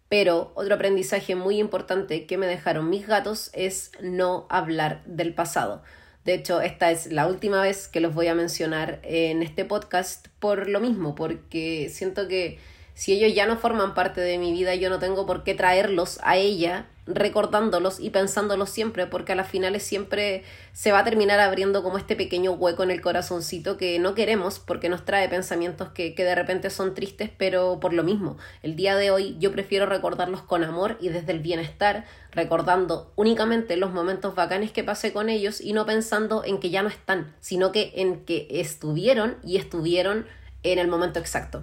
Pero 0.09 0.53
otro 0.55 0.77
aprendizaje 0.77 1.35
muy 1.35 1.59
importante 1.59 2.25
que 2.27 2.39
me 2.39 2.47
dejaron 2.47 2.89
mis 2.89 3.09
gatos 3.09 3.51
es 3.53 3.91
no 4.01 4.47
hablar 4.49 5.03
del 5.07 5.35
pasado 5.35 5.83
De 6.27 6.35
hecho, 6.35 6.61
esta 6.61 6.91
es 6.91 7.13
la 7.13 7.29
última 7.29 7.63
vez 7.63 7.87
que 7.87 8.01
los 8.01 8.13
voy 8.13 8.27
a 8.27 8.35
mencionar 8.35 8.99
en 9.05 9.45
este 9.45 9.65
podcast 9.65 10.27
por 10.41 10.69
lo 10.69 10.81
mismo, 10.81 11.15
porque 11.15 11.89
siento 11.89 12.27
que 12.27 12.59
si 12.97 13.13
ellos 13.13 13.35
ya 13.35 13.47
no 13.47 13.59
forman 13.59 13.93
parte 13.93 14.23
de 14.23 14.39
mi 14.39 14.53
vida, 14.53 14.75
yo 14.75 14.89
no 14.89 14.99
tengo 14.99 15.27
por 15.27 15.45
qué 15.45 15.53
traerlos 15.55 16.19
a 16.23 16.39
ella 16.39 16.87
recordándolos 17.07 18.01
y 18.01 18.09
pensándolos 18.09 18.71
siempre, 18.71 19.07
porque 19.07 19.33
a 19.33 19.37
las 19.37 19.49
finales 19.49 19.83
siempre 19.83 20.45
se 20.73 20.93
va 20.93 21.01
a 21.01 21.05
terminar 21.05 21.39
abriendo 21.39 21.83
como 21.83 21.99
este 21.99 22.17
pequeño 22.17 22.53
hueco 22.53 22.83
en 22.83 22.91
el 22.91 23.03
corazoncito 23.03 23.77
que 23.77 23.99
no 23.99 24.15
queremos 24.15 24.59
porque 24.59 24.89
nos 24.89 25.05
trae 25.05 25.29
pensamientos 25.29 25.91
que, 25.91 26.15
que 26.15 26.25
de 26.25 26.35
repente 26.35 26.71
son 26.71 26.95
tristes, 26.95 27.31
pero 27.37 27.81
por 27.81 27.93
lo 27.93 28.03
mismo, 28.03 28.39
el 28.63 28.77
día 28.77 28.97
de 28.97 29.11
hoy 29.11 29.37
yo 29.39 29.53
prefiero 29.53 29.85
recordarlos 29.85 30.41
con 30.41 30.65
amor 30.65 30.97
y 30.99 31.11
desde 31.11 31.33
el 31.33 31.41
bienestar, 31.41 32.07
recordando 32.33 33.13
únicamente 33.15 33.77
los 33.77 33.93
momentos 33.93 34.35
bacanes 34.35 34.73
que 34.73 34.85
pasé 34.85 35.13
con 35.13 35.29
ellos 35.29 35.61
y 35.61 35.75
no 35.75 35.85
pensando 35.85 36.45
en 36.45 36.61
que 36.61 36.71
ya 36.71 36.83
no 36.83 36.89
están, 36.89 37.35
sino 37.41 37.73
que 37.73 37.93
en 37.97 38.25
que 38.25 38.49
estuvieron 38.49 39.37
y 39.45 39.59
estuvieron 39.59 40.27
en 40.63 40.79
el 40.79 40.89
momento 40.89 41.21
exacto. 41.21 41.63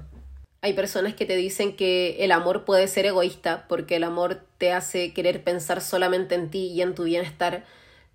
Hay 0.63 0.71
personas 0.71 1.13
que 1.13 1.25
te 1.25 1.35
dicen 1.35 1.75
que 1.75 2.23
el 2.23 2.31
amor 2.31 2.63
puede 2.63 2.87
ser 2.87 3.05
egoísta 3.05 3.65
porque 3.67 3.97
el 3.97 4.05
amor 4.05 4.45
te 4.57 4.71
hace 4.71 5.11
querer 5.11 5.43
pensar 5.43 5.81
solamente 5.81 6.35
en 6.35 6.49
ti 6.49 6.67
y 6.67 6.81
en 6.81 6.95
tu 6.95 7.03
bienestar, 7.03 7.65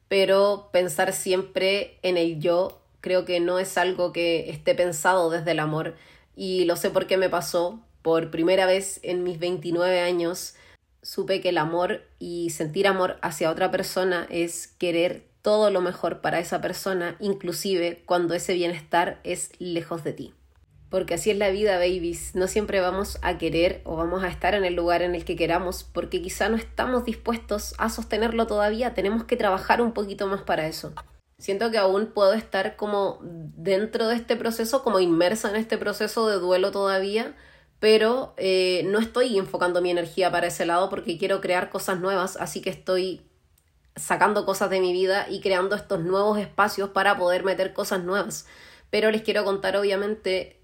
pero 0.09 0.71
pensar 0.73 1.12
siempre 1.12 1.99
en 2.00 2.17
el 2.17 2.40
yo 2.40 2.81
creo 3.02 3.26
que 3.26 3.38
no 3.40 3.59
es 3.59 3.76
algo 3.76 4.14
que 4.14 4.49
esté 4.49 4.75
pensado 4.75 5.28
desde 5.28 5.50
el 5.50 5.59
amor. 5.59 5.95
Y 6.37 6.64
lo 6.64 6.76
sé 6.76 6.88
porque 6.88 7.19
me 7.19 7.28
pasó. 7.28 7.81
Por 8.00 8.31
primera 8.31 8.64
vez 8.64 8.99
en 9.02 9.25
mis 9.25 9.38
29 9.38 10.00
años 10.00 10.55
supe 11.02 11.43
que 11.43 11.50
el 11.50 11.59
amor 11.59 12.00
y 12.19 12.49
sentir 12.49 12.87
amor 12.87 13.19
hacia 13.21 13.50
otra 13.50 13.71
persona 13.71 14.26
es 14.31 14.69
querer 14.69 15.26
todo 15.43 15.71
lo 15.71 15.83
mejor 15.83 16.23
para 16.23 16.38
esa 16.38 16.62
persona, 16.62 17.14
inclusive 17.21 18.05
cuando 18.07 18.33
ese 18.33 18.55
bienestar 18.55 19.21
es 19.23 19.50
lejos 19.59 20.02
de 20.02 20.14
ti 20.14 20.38
porque 20.90 21.14
así 21.14 21.30
es 21.30 21.37
la 21.37 21.50
vida, 21.50 21.76
babies. 21.76 22.35
No 22.35 22.47
siempre 22.47 22.80
vamos 22.80 23.18
a 23.23 23.38
querer 23.38 23.83
o 23.85 23.97
vamos 23.97 24.23
a 24.25 24.28
estar 24.28 24.54
en 24.54 24.64
el 24.64 24.75
lugar 24.75 25.02
en 25.02 25.14
el 25.14 25.25
que 25.25 25.37
queramos, 25.37 25.85
porque 25.85 26.23
quizá 26.23 26.49
no 26.49 26.57
estamos 26.57 27.04
dispuestos 27.04 27.75
a 27.78 27.90
sostenerlo 27.90 28.47
todavía. 28.47 28.95
Tenemos 28.95 29.25
que 29.25 29.37
trabajar 29.37 29.83
un 29.83 29.92
poquito 29.92 30.26
más 30.26 30.42
para 30.42 30.66
eso. 30.66 30.95
Siento 31.38 31.71
que 31.71 31.78
aún 31.78 32.07
puedo 32.07 32.33
estar 32.33 32.76
como 32.76 33.21
dentro 33.23 34.09
de 34.09 34.16
este 34.16 34.35
proceso, 34.35 34.83
como 34.83 34.99
inmersa 34.99 35.50
en 35.50 35.57
este 35.57 35.78
proceso 35.78 36.28
de 36.28 36.38
duelo 36.38 36.73
todavía, 36.73 37.37
pero 37.78 38.35
eh, 38.38 38.83
no 38.87 38.99
estoy 38.99 39.38
enfocando 39.38 39.80
mi 39.80 39.90
energía 39.90 40.33
para 40.33 40.49
ese 40.49 40.66
lado 40.66 40.90
porque 40.90 41.16
quiero 41.16 41.40
crear 41.40 41.71
cosas 41.71 42.00
nuevas, 42.00 42.37
así 42.37 42.61
que 42.61 42.71
estoy 42.71 43.23
sacando 43.95 44.45
cosas 44.47 44.71
de 44.71 44.80
mi 44.80 44.92
vida 44.92 45.26
y 45.28 45.40
creando 45.40 45.76
estos 45.76 46.00
nuevos 46.00 46.38
espacios 46.38 46.90
para 46.90 47.16
poder 47.16 47.45
meter 47.45 47.73
cosas 47.73 48.02
nuevas. 48.02 48.47
Pero 48.90 49.11
les 49.11 49.23
quiero 49.23 49.45
contar 49.45 49.76
obviamente 49.76 50.57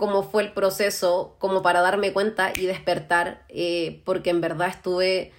cómo 0.00 0.22
fue 0.22 0.42
el 0.44 0.52
proceso, 0.54 1.36
como 1.38 1.60
para 1.60 1.82
darme 1.82 2.14
cuenta 2.14 2.54
y 2.56 2.64
despertar, 2.64 3.44
eh, 3.50 4.00
porque 4.06 4.30
en 4.30 4.40
verdad 4.40 4.68
estuve 4.68 5.30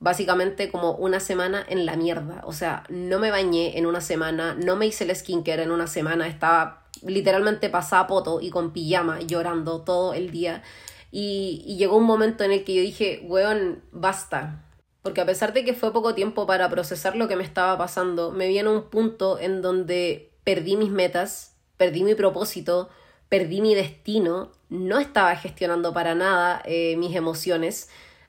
básicamente 0.00 0.70
como 0.70 0.92
una 0.92 1.18
semana 1.18 1.64
en 1.66 1.86
la 1.86 1.96
mierda. 1.96 2.42
O 2.44 2.52
sea, 2.52 2.84
no 2.90 3.18
me 3.18 3.30
bañé 3.30 3.78
en 3.78 3.86
una 3.86 4.02
semana, 4.02 4.52
no 4.52 4.76
me 4.76 4.84
hice 4.84 5.04
el 5.04 5.16
skincare 5.16 5.62
en 5.62 5.70
una 5.70 5.86
semana, 5.86 6.28
estaba 6.28 6.84
literalmente 7.02 7.70
pasada 7.70 8.06
poto 8.06 8.42
y 8.42 8.50
con 8.50 8.74
pijama 8.74 9.22
llorando 9.22 9.80
todo 9.80 10.12
el 10.12 10.30
día. 10.30 10.62
Y, 11.10 11.74
llegó 11.78 11.96
un 11.96 12.04
momento 12.04 12.44
en 12.44 12.52
el 12.52 12.64
que 12.64 12.74
yo 12.74 12.82
dije, 12.82 13.22
weón, 13.24 13.82
basta. 13.92 14.62
Porque 15.00 15.22
a 15.22 15.26
pesar 15.26 15.54
de 15.54 15.64
que 15.64 15.72
fue 15.72 15.90
poco 15.90 16.14
tiempo 16.14 16.46
para 16.46 16.68
procesar 16.68 17.16
lo 17.16 17.28
que 17.28 17.36
me 17.36 17.44
estaba 17.44 17.78
pasando, 17.78 18.30
me 18.30 18.46
vi 18.46 18.58
en 18.58 18.68
un 18.68 18.90
punto 18.90 19.38
en 19.38 19.62
donde 19.62 20.34
perdí 20.44 20.76
mis 20.76 20.90
metas, 20.90 21.56
perdí 21.78 22.04
mi 22.04 22.14
propósito, 22.14 22.90
perdí 23.32 23.62
mi 23.62 23.74
destino, 23.74 24.52
no 24.68 24.98
estaba 24.98 25.34
gestionando 25.36 25.94
para 25.94 26.14
nada 26.14 26.60
eh, 26.66 26.96
mis 26.98 27.16
emociones 27.16 27.88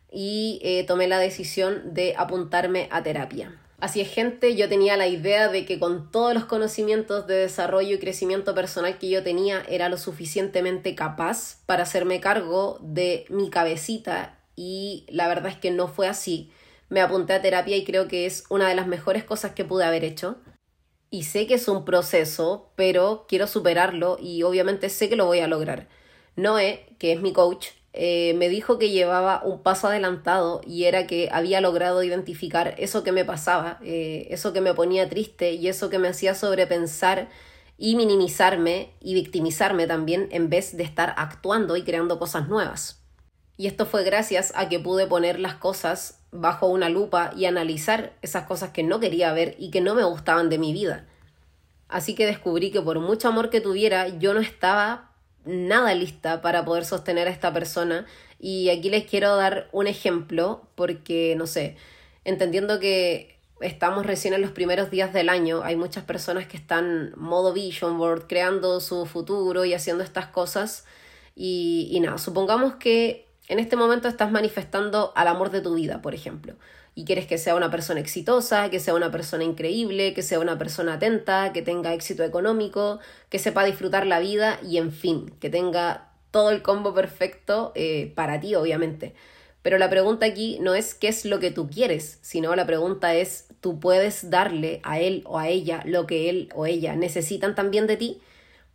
y 0.10 0.62
eh, 0.64 0.86
tomé 0.86 1.10
la 1.10 1.20
decisión 1.20 1.94
de 1.94 2.16
apuntarme 2.18 2.88
a 2.90 3.04
terapia. 3.04 3.54
Así 3.82 4.00
es, 4.00 4.10
gente, 4.10 4.56
yo 4.56 4.70
tenía 4.70 4.96
la 4.96 5.08
idea 5.08 5.50
de 5.50 5.66
que 5.66 5.78
con 5.78 6.10
todos 6.10 6.34
los 6.34 6.46
conocimientos 6.46 7.28
de 7.28 7.36
desarrollo 7.36 7.96
y 7.96 8.00
crecimiento 8.00 8.56
personal 8.56 8.98
que 8.98 9.10
yo 9.10 9.24
tenía 9.24 9.62
era 9.68 9.90
lo 9.90 9.98
suficientemente 9.98 10.96
capaz 10.96 11.58
para 11.66 11.84
hacerme 11.84 12.22
cargo 12.22 12.80
de 12.80 13.26
mi 13.28 13.50
cabecita 13.50 14.40
y 14.56 15.06
la 15.10 15.28
verdad 15.28 15.52
es 15.52 15.58
que 15.58 15.72
no 15.72 15.90
fue 15.90 16.08
así. 16.08 16.50
Me 16.88 17.02
apunté 17.02 17.34
a 17.34 17.42
terapia 17.42 17.76
y 17.76 17.84
creo 17.84 18.08
que 18.08 18.26
es 18.26 18.46
una 18.48 18.70
de 18.70 18.76
las 18.76 18.88
mejores 18.88 19.26
cosas 19.26 19.52
que 19.52 19.66
pude 19.66 19.84
haber 19.84 20.06
hecho 20.06 20.38
y 21.14 21.26
sé 21.26 21.46
que 21.46 21.54
es 21.54 21.68
un 21.68 21.86
proceso, 21.86 22.72
pero 22.76 23.26
quiero 23.28 23.46
superarlo 23.46 24.18
y 24.20 24.42
obviamente 24.42 24.90
sé 24.90 25.10
que 25.10 25.16
lo 25.16 25.28
voy 25.28 25.42
a 25.42 25.48
lograr. 25.48 25.88
Noé, 26.36 26.88
que 26.98 27.12
es 27.12 27.22
mi 27.22 27.34
coach, 27.34 27.68
eh, 27.94 28.34
me 28.34 28.50
dijo 28.50 28.80
que 28.80 28.90
llevaba 28.90 29.44
un 29.46 29.62
paso 29.62 29.90
adelantado 29.90 30.62
y 30.66 30.86
era 30.86 31.06
que 31.06 31.30
había 31.32 31.62
logrado 31.62 32.02
identificar 32.02 32.74
eso 32.80 33.04
que 33.04 33.12
me 33.12 33.26
pasaba, 33.26 33.78
eh, 33.84 34.26
eso 34.32 34.54
que 34.54 34.62
me 34.62 34.74
ponía 34.74 35.08
triste 35.08 35.52
y 35.52 35.68
eso 35.68 35.92
que 35.92 36.00
me 36.00 36.08
hacía 36.08 36.34
sobrepensar 36.34 37.30
y 37.78 37.96
minimizarme 37.96 38.90
y 39.00 39.14
victimizarme 39.14 39.86
también 39.86 40.30
en 40.32 40.50
vez 40.50 40.76
de 40.76 40.82
estar 40.82 41.14
actuando 41.18 41.78
y 41.78 41.84
creando 41.84 42.18
cosas 42.18 42.48
nuevas. 42.48 43.03
Y 43.58 43.68
esto 43.68 43.86
fue 43.86 44.04
gracias 44.04 44.52
a 44.56 44.68
que 44.70 44.80
pude 44.80 45.06
poner 45.08 45.40
las 45.40 45.56
cosas 45.56 46.20
bajo 46.32 46.68
una 46.68 46.90
lupa 46.90 47.32
y 47.36 47.46
analizar 47.46 48.14
esas 48.22 48.46
cosas 48.46 48.72
que 48.72 48.84
no 48.84 49.00
quería 49.00 49.32
ver 49.34 49.56
y 49.60 49.70
que 49.70 49.82
no 49.82 49.94
me 49.94 50.04
gustaban 50.04 50.50
de 50.50 50.58
mi 50.58 50.74
vida. 50.74 51.06
Así 51.88 52.16
que 52.16 52.26
descubrí 52.26 52.72
que 52.72 52.82
por 52.82 53.00
mucho 53.00 53.28
amor 53.28 53.52
que 53.52 53.62
tuviera, 53.62 54.08
yo 54.08 54.34
no 54.34 54.40
estaba 54.40 55.12
nada 55.46 55.94
lista 55.94 56.42
para 56.42 56.66
poder 56.66 56.86
sostener 56.86 57.28
a 57.28 57.32
esta 57.32 57.54
persona. 57.54 58.08
Y 58.40 58.70
aquí 58.70 58.90
les 58.90 59.06
quiero 59.06 59.36
dar 59.36 59.70
un 59.72 59.86
ejemplo 59.86 60.68
porque, 60.74 61.36
no 61.38 61.46
sé, 61.46 61.78
entendiendo 62.26 62.80
que 62.80 63.38
estamos 63.62 64.06
recién 64.06 64.34
en 64.34 64.42
los 64.42 64.52
primeros 64.52 64.90
días 64.90 65.14
del 65.14 65.30
año, 65.30 65.62
hay 65.64 65.76
muchas 65.76 66.04
personas 66.04 66.48
que 66.48 66.58
están 66.58 67.14
modo 67.16 67.54
vision 67.54 67.98
board, 67.98 68.28
creando 68.28 68.82
su 68.82 69.06
futuro 69.06 69.64
y 69.64 69.76
haciendo 69.76 70.04
estas 70.04 70.28
cosas. 70.28 70.86
Y, 71.36 71.90
y 71.92 72.00
nada, 72.00 72.18
supongamos 72.18 72.76
que 72.76 73.28
en 73.48 73.60
este 73.60 73.76
momento 73.76 74.08
estás 74.08 74.32
manifestando 74.32 75.12
al 75.16 75.28
amor 75.28 75.52
de 75.52 75.62
tu 75.62 75.76
vida, 75.76 76.02
por 76.02 76.16
ejemplo, 76.16 76.56
y 76.96 77.06
quieres 77.06 77.28
que 77.28 77.38
sea 77.38 77.56
una 77.56 77.72
persona 77.72 78.00
exitosa, 78.00 78.70
que 78.70 78.80
sea 78.80 78.94
una 78.94 79.12
persona 79.12 79.44
increíble, 79.44 80.14
que 80.14 80.22
sea 80.22 80.40
una 80.40 80.58
persona 80.58 80.94
atenta, 80.94 81.52
que 81.52 81.62
tenga 81.62 81.94
éxito 81.94 82.24
económico, 82.24 83.00
que 83.30 83.40
sepa 83.40 83.66
disfrutar 83.66 84.06
la 84.06 84.20
vida 84.20 84.60
y 84.62 84.78
en 84.78 84.92
fin, 84.92 85.34
que 85.40 85.50
tenga 85.50 86.12
todo 86.32 86.52
el 86.52 86.62
combo 86.62 86.94
perfecto 86.94 87.72
eh, 87.76 88.12
para 88.16 88.40
ti, 88.40 88.56
obviamente. 88.56 89.14
Pero 89.62 89.78
la 89.78 89.90
pregunta 89.90 90.26
aquí 90.26 90.60
no 90.62 90.76
es 90.76 90.94
qué 90.94 91.08
es 91.08 91.26
lo 91.26 91.40
que 91.40 91.52
tú 91.52 91.70
quieres, 91.70 92.20
sino 92.22 92.56
la 92.56 92.66
pregunta 92.66 93.16
es, 93.16 93.48
¿tú 93.62 93.80
puedes 93.80 94.30
darle 94.30 94.82
a 94.84 95.00
él 95.00 95.24
o 95.26 95.40
a 95.40 95.48
ella 95.48 95.82
lo 95.86 96.06
que 96.06 96.30
él 96.30 96.50
o 96.54 96.66
ella 96.66 96.96
necesitan 96.96 97.56
también 97.56 97.88
de 97.88 97.98
ti? 97.98 98.22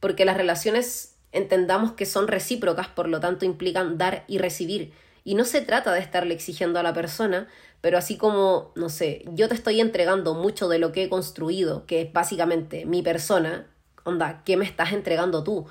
Porque 0.00 0.24
las 0.24 0.36
relaciones 0.36 1.17
entendamos 1.32 1.92
que 1.92 2.06
son 2.06 2.28
recíprocas, 2.28 2.88
por 2.88 3.08
lo 3.08 3.20
tanto 3.20 3.44
implican 3.44 3.98
dar 3.98 4.24
y 4.28 4.38
recibir. 4.38 4.92
Y 5.24 5.34
no 5.34 5.44
se 5.44 5.60
trata 5.60 5.92
de 5.92 6.00
estarle 6.00 6.34
exigiendo 6.34 6.78
a 6.78 6.82
la 6.82 6.94
persona, 6.94 7.48
pero 7.80 7.98
así 7.98 8.16
como, 8.16 8.72
no 8.74 8.88
sé, 8.88 9.24
yo 9.32 9.48
te 9.48 9.54
estoy 9.54 9.80
entregando 9.80 10.34
mucho 10.34 10.68
de 10.68 10.78
lo 10.78 10.92
que 10.92 11.04
he 11.04 11.08
construido, 11.08 11.86
que 11.86 12.02
es 12.02 12.12
básicamente 12.12 12.86
mi 12.86 13.02
persona, 13.02 13.66
onda, 14.04 14.42
¿qué 14.44 14.56
me 14.56 14.64
estás 14.64 14.92
entregando 14.92 15.44
tú? 15.44 15.66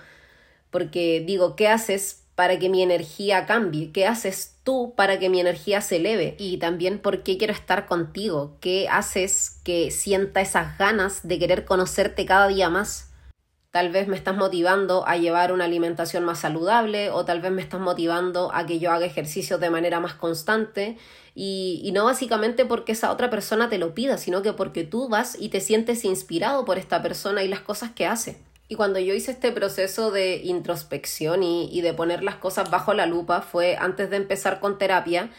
Porque 0.70 1.24
digo, 1.26 1.56
¿qué 1.56 1.68
haces 1.68 2.24
para 2.36 2.60
que 2.60 2.70
mi 2.70 2.84
energía 2.84 3.48
cambie? 3.48 3.92
¿Qué 3.92 4.06
haces 4.06 4.58
tú 4.64 4.94
para 4.96 5.18
que 5.18 5.30
mi 5.30 5.40
energía 5.40 5.82
se 5.82 5.96
eleve? 5.96 6.36
Y 6.38 6.58
también, 6.58 7.00
¿por 7.00 7.24
qué 7.24 7.38
quiero 7.38 7.54
estar 7.54 7.88
contigo? 7.88 8.58
¿Qué 8.62 8.88
haces 8.90 9.60
que 9.64 9.90
sienta 9.90 10.42
esas 10.42 10.78
ganas 10.78 11.28
de 11.28 11.40
querer 11.40 11.66
conocerte 11.66 12.26
cada 12.28 12.48
día 12.48 12.70
más? 12.70 13.07
Tal 13.78 13.92
vez 13.92 14.08
me 14.08 14.16
estás 14.16 14.36
motivando 14.36 15.08
a 15.08 15.18
llevar 15.18 15.52
una 15.52 15.66
alimentación 15.66 16.26
más 16.26 16.40
saludable 16.40 17.12
o 17.12 17.26
tal 17.26 17.42
vez 17.42 17.52
me 17.52 17.62
estás 17.62 17.80
motivando 17.80 18.50
a 18.52 18.66
que 18.66 18.80
yo 18.80 18.92
haga 18.92 19.06
ejercicio 19.06 19.60
de 19.60 19.70
manera 19.70 20.00
más 20.00 20.16
constante 20.16 20.98
y, 21.36 21.92
no 21.94 22.06
básicamente 22.06 22.66
porque 22.66 22.94
esa 22.94 23.12
otra 23.12 23.30
persona 23.30 23.70
te 23.70 23.78
lo 23.78 23.94
pida, 23.94 24.18
sino 24.18 24.42
que 24.42 24.52
porque 24.52 24.84
tú 24.84 25.10
vas 25.10 25.38
y 25.40 25.50
te 25.50 25.62
sientes 25.62 26.06
inspirado 26.06 26.66
por 26.66 26.80
esta 26.80 27.04
persona 27.04 27.44
y 27.44 27.48
las 27.48 27.60
cosas 27.60 27.92
que 27.92 28.08
hace. 28.08 28.40
Y 28.68 28.74
cuando 28.74 28.98
yo 28.98 29.14
hice 29.14 29.30
este 29.30 29.52
proceso 29.52 30.10
de 30.10 30.38
introspección 30.38 31.44
y 31.44 31.82
de 31.82 31.94
poner 31.94 32.24
las 32.24 32.38
cosas 32.38 32.72
bajo 32.72 32.96
la 32.96 33.06
lupa 33.06 33.42
fue 33.44 33.78
antes 33.80 34.10
de 34.10 34.16
empezar 34.16 34.60
con 34.60 34.80
terapia, 34.80 35.30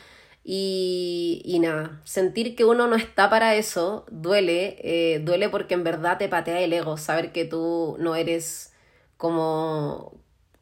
y, 0.51 1.43
y, 1.45 1.59
nada, 1.59 2.01
sentir 2.05 2.57
que 2.57 2.65
uno 2.65 2.87
no 2.87 2.97
está 2.97 3.29
para 3.29 3.55
eso 3.55 4.07
duele, 4.11 4.79
eh, 4.81 5.21
duele 5.23 5.51
porque 5.51 5.75
en 5.75 5.85
verdad 5.85 6.17
te 6.17 6.27
patea 6.27 6.61
el 6.61 6.73
ego, 6.73 6.97
saber 6.97 7.33
que 7.33 7.45
tú 7.45 7.97
no 7.99 8.17
eres 8.17 8.73
como, 9.19 10.15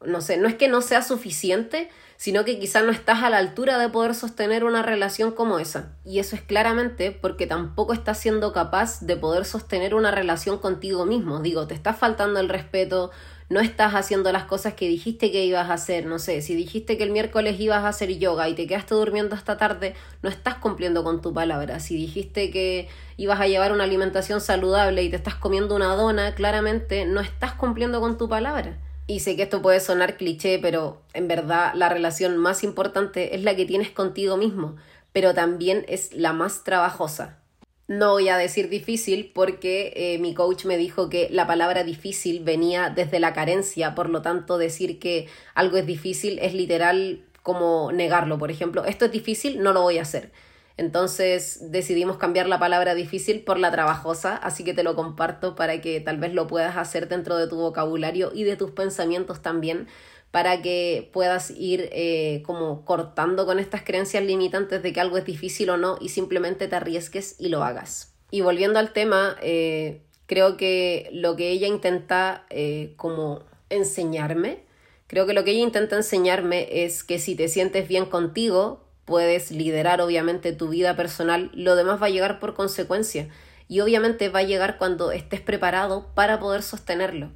no 0.05 0.19
sé, 0.19 0.35
no 0.35 0.49
es 0.49 0.55
que 0.55 0.67
no 0.67 0.81
sea 0.81 1.01
suficiente, 1.03 1.89
sino 2.17 2.43
que 2.43 2.59
quizás 2.59 2.83
no 2.83 2.91
estás 2.91 3.23
a 3.23 3.29
la 3.29 3.37
altura 3.37 3.77
de 3.77 3.87
poder 3.87 4.13
sostener 4.13 4.65
una 4.65 4.83
relación 4.83 5.31
como 5.31 5.57
esa. 5.57 5.93
Y 6.03 6.19
eso 6.19 6.35
es 6.35 6.41
claramente 6.41 7.11
porque 7.13 7.47
tampoco 7.47 7.93
estás 7.93 8.17
siendo 8.19 8.51
capaz 8.51 8.99
de 8.99 9.15
poder 9.15 9.45
sostener 9.45 9.95
una 9.95 10.11
relación 10.11 10.57
contigo 10.57 11.05
mismo. 11.05 11.39
Digo, 11.39 11.65
te 11.65 11.75
está 11.75 11.93
faltando 11.93 12.41
el 12.41 12.49
respeto, 12.49 13.11
no 13.49 13.61
estás 13.61 13.93
haciendo 13.95 14.31
las 14.31 14.43
cosas 14.43 14.73
que 14.73 14.87
dijiste 14.87 15.31
que 15.31 15.45
ibas 15.45 15.69
a 15.69 15.73
hacer, 15.73 16.05
no 16.05 16.19
sé, 16.19 16.41
si 16.41 16.53
dijiste 16.55 16.97
que 16.97 17.03
el 17.03 17.11
miércoles 17.11 17.59
ibas 17.59 17.83
a 17.83 17.89
hacer 17.89 18.17
yoga 18.17 18.49
y 18.49 18.55
te 18.55 18.67
quedaste 18.67 18.95
durmiendo 18.95 19.35
esta 19.35 19.57
tarde, 19.57 19.93
no 20.21 20.29
estás 20.29 20.55
cumpliendo 20.55 21.03
con 21.03 21.21
tu 21.21 21.33
palabra. 21.33 21.79
Si 21.79 21.95
dijiste 21.95 22.51
que 22.51 22.89
ibas 23.15 23.39
a 23.39 23.47
llevar 23.47 23.71
una 23.71 23.85
alimentación 23.85 24.41
saludable 24.41 25.03
y 25.03 25.09
te 25.09 25.15
estás 25.15 25.35
comiendo 25.35 25.75
una 25.75 25.95
dona, 25.95 26.35
claramente 26.35 27.05
no 27.05 27.21
estás 27.21 27.53
cumpliendo 27.53 28.01
con 28.01 28.17
tu 28.17 28.27
palabra. 28.27 28.77
Y 29.07 29.21
sé 29.21 29.37
que 29.37 29.43
esto 29.43 29.61
puede 29.61 29.79
sonar 29.79 30.17
cliché, 30.17 30.59
pero 30.59 31.01
en 31.13 31.29
verdad 31.29 31.71
la 31.73 31.87
relación 31.87 32.35
más 32.35 32.65
importante 32.65 33.35
es 33.35 33.43
la 33.43 33.55
que 33.55 33.65
tienes 33.65 33.89
contigo 33.89 34.35
mismo, 34.35 34.75
pero 35.13 35.33
también 35.33 35.85
es 35.87 36.13
la 36.13 36.33
más 36.33 36.65
trabajosa. 36.65 37.39
No 37.87 38.11
voy 38.11 38.27
a 38.27 38.37
decir 38.37 38.67
difícil 38.67 39.31
porque 39.33 39.93
eh, 39.95 40.19
mi 40.19 40.33
coach 40.33 40.65
me 40.65 40.75
dijo 40.75 41.09
que 41.09 41.29
la 41.31 41.47
palabra 41.47 41.85
difícil 41.85 42.43
venía 42.43 42.89
desde 42.89 43.19
la 43.21 43.31
carencia, 43.31 43.95
por 43.95 44.09
lo 44.09 44.21
tanto 44.21 44.57
decir 44.57 44.99
que 44.99 45.29
algo 45.55 45.77
es 45.77 45.85
difícil 45.85 46.37
es 46.39 46.53
literal 46.53 47.21
como 47.43 47.93
negarlo. 47.93 48.37
Por 48.37 48.51
ejemplo, 48.51 48.83
esto 48.83 49.05
es 49.05 49.11
difícil, 49.13 49.63
no 49.63 49.71
lo 49.71 49.83
voy 49.83 49.99
a 49.99 50.01
hacer. 50.01 50.33
Entonces 50.75 51.71
decidimos 51.71 52.17
cambiar 52.17 52.47
la 52.47 52.59
palabra 52.59 52.93
difícil 52.93 53.41
por 53.41 53.57
la 53.57 53.71
trabajosa, 53.71 54.35
así 54.35 54.65
que 54.65 54.73
te 54.73 54.83
lo 54.83 54.95
comparto 54.95 55.55
para 55.55 55.79
que 55.79 56.01
tal 56.01 56.17
vez 56.17 56.33
lo 56.33 56.45
puedas 56.45 56.75
hacer 56.75 57.07
dentro 57.07 57.37
de 57.37 57.47
tu 57.47 57.55
vocabulario 57.55 58.31
y 58.33 58.43
de 58.43 58.57
tus 58.57 58.71
pensamientos 58.71 59.41
también, 59.41 59.87
para 60.31 60.61
que 60.61 61.09
puedas 61.13 61.51
ir 61.51 61.89
eh, 61.91 62.43
como 62.45 62.85
cortando 62.85 63.45
con 63.45 63.59
estas 63.59 63.83
creencias 63.83 64.23
limitantes 64.23 64.83
de 64.83 64.93
que 64.93 64.99
algo 64.99 65.17
es 65.17 65.25
difícil 65.25 65.69
o 65.69 65.77
no 65.77 65.97
y 65.99 66.09
simplemente 66.09 66.67
te 66.67 66.75
arriesgues 66.75 67.35
y 67.39 67.49
lo 67.49 67.63
hagas. 67.63 68.13
Y 68.29 68.41
volviendo 68.41 68.79
al 68.79 68.91
tema, 68.91 69.37
eh, 69.41 70.01
creo 70.25 70.57
que 70.57 71.09
lo 71.13 71.35
que 71.35 71.49
ella 71.49 71.67
intenta 71.67 72.45
eh, 72.49 72.93
como 72.97 73.43
enseñarme, 73.69 74.63
creo 75.07 75.25
que 75.25 75.33
lo 75.33 75.43
que 75.43 75.51
ella 75.51 75.63
intenta 75.63 75.95
enseñarme 75.95 76.67
es 76.83 77.03
que 77.03 77.19
si 77.19 77.35
te 77.35 77.47
sientes 77.47 77.87
bien 77.87 78.05
contigo, 78.05 78.85
puedes 79.05 79.51
liderar 79.51 80.01
obviamente 80.01 80.51
tu 80.51 80.67
vida 80.67 80.97
personal, 80.97 81.49
lo 81.53 81.77
demás 81.77 82.01
va 82.01 82.07
a 82.07 82.09
llegar 82.09 82.39
por 82.39 82.53
consecuencia 82.53 83.29
y 83.69 83.79
obviamente 83.79 84.29
va 84.29 84.39
a 84.39 84.43
llegar 84.43 84.77
cuando 84.77 85.11
estés 85.11 85.41
preparado 85.41 86.07
para 86.13 86.39
poder 86.39 86.61
sostenerlo. 86.61 87.31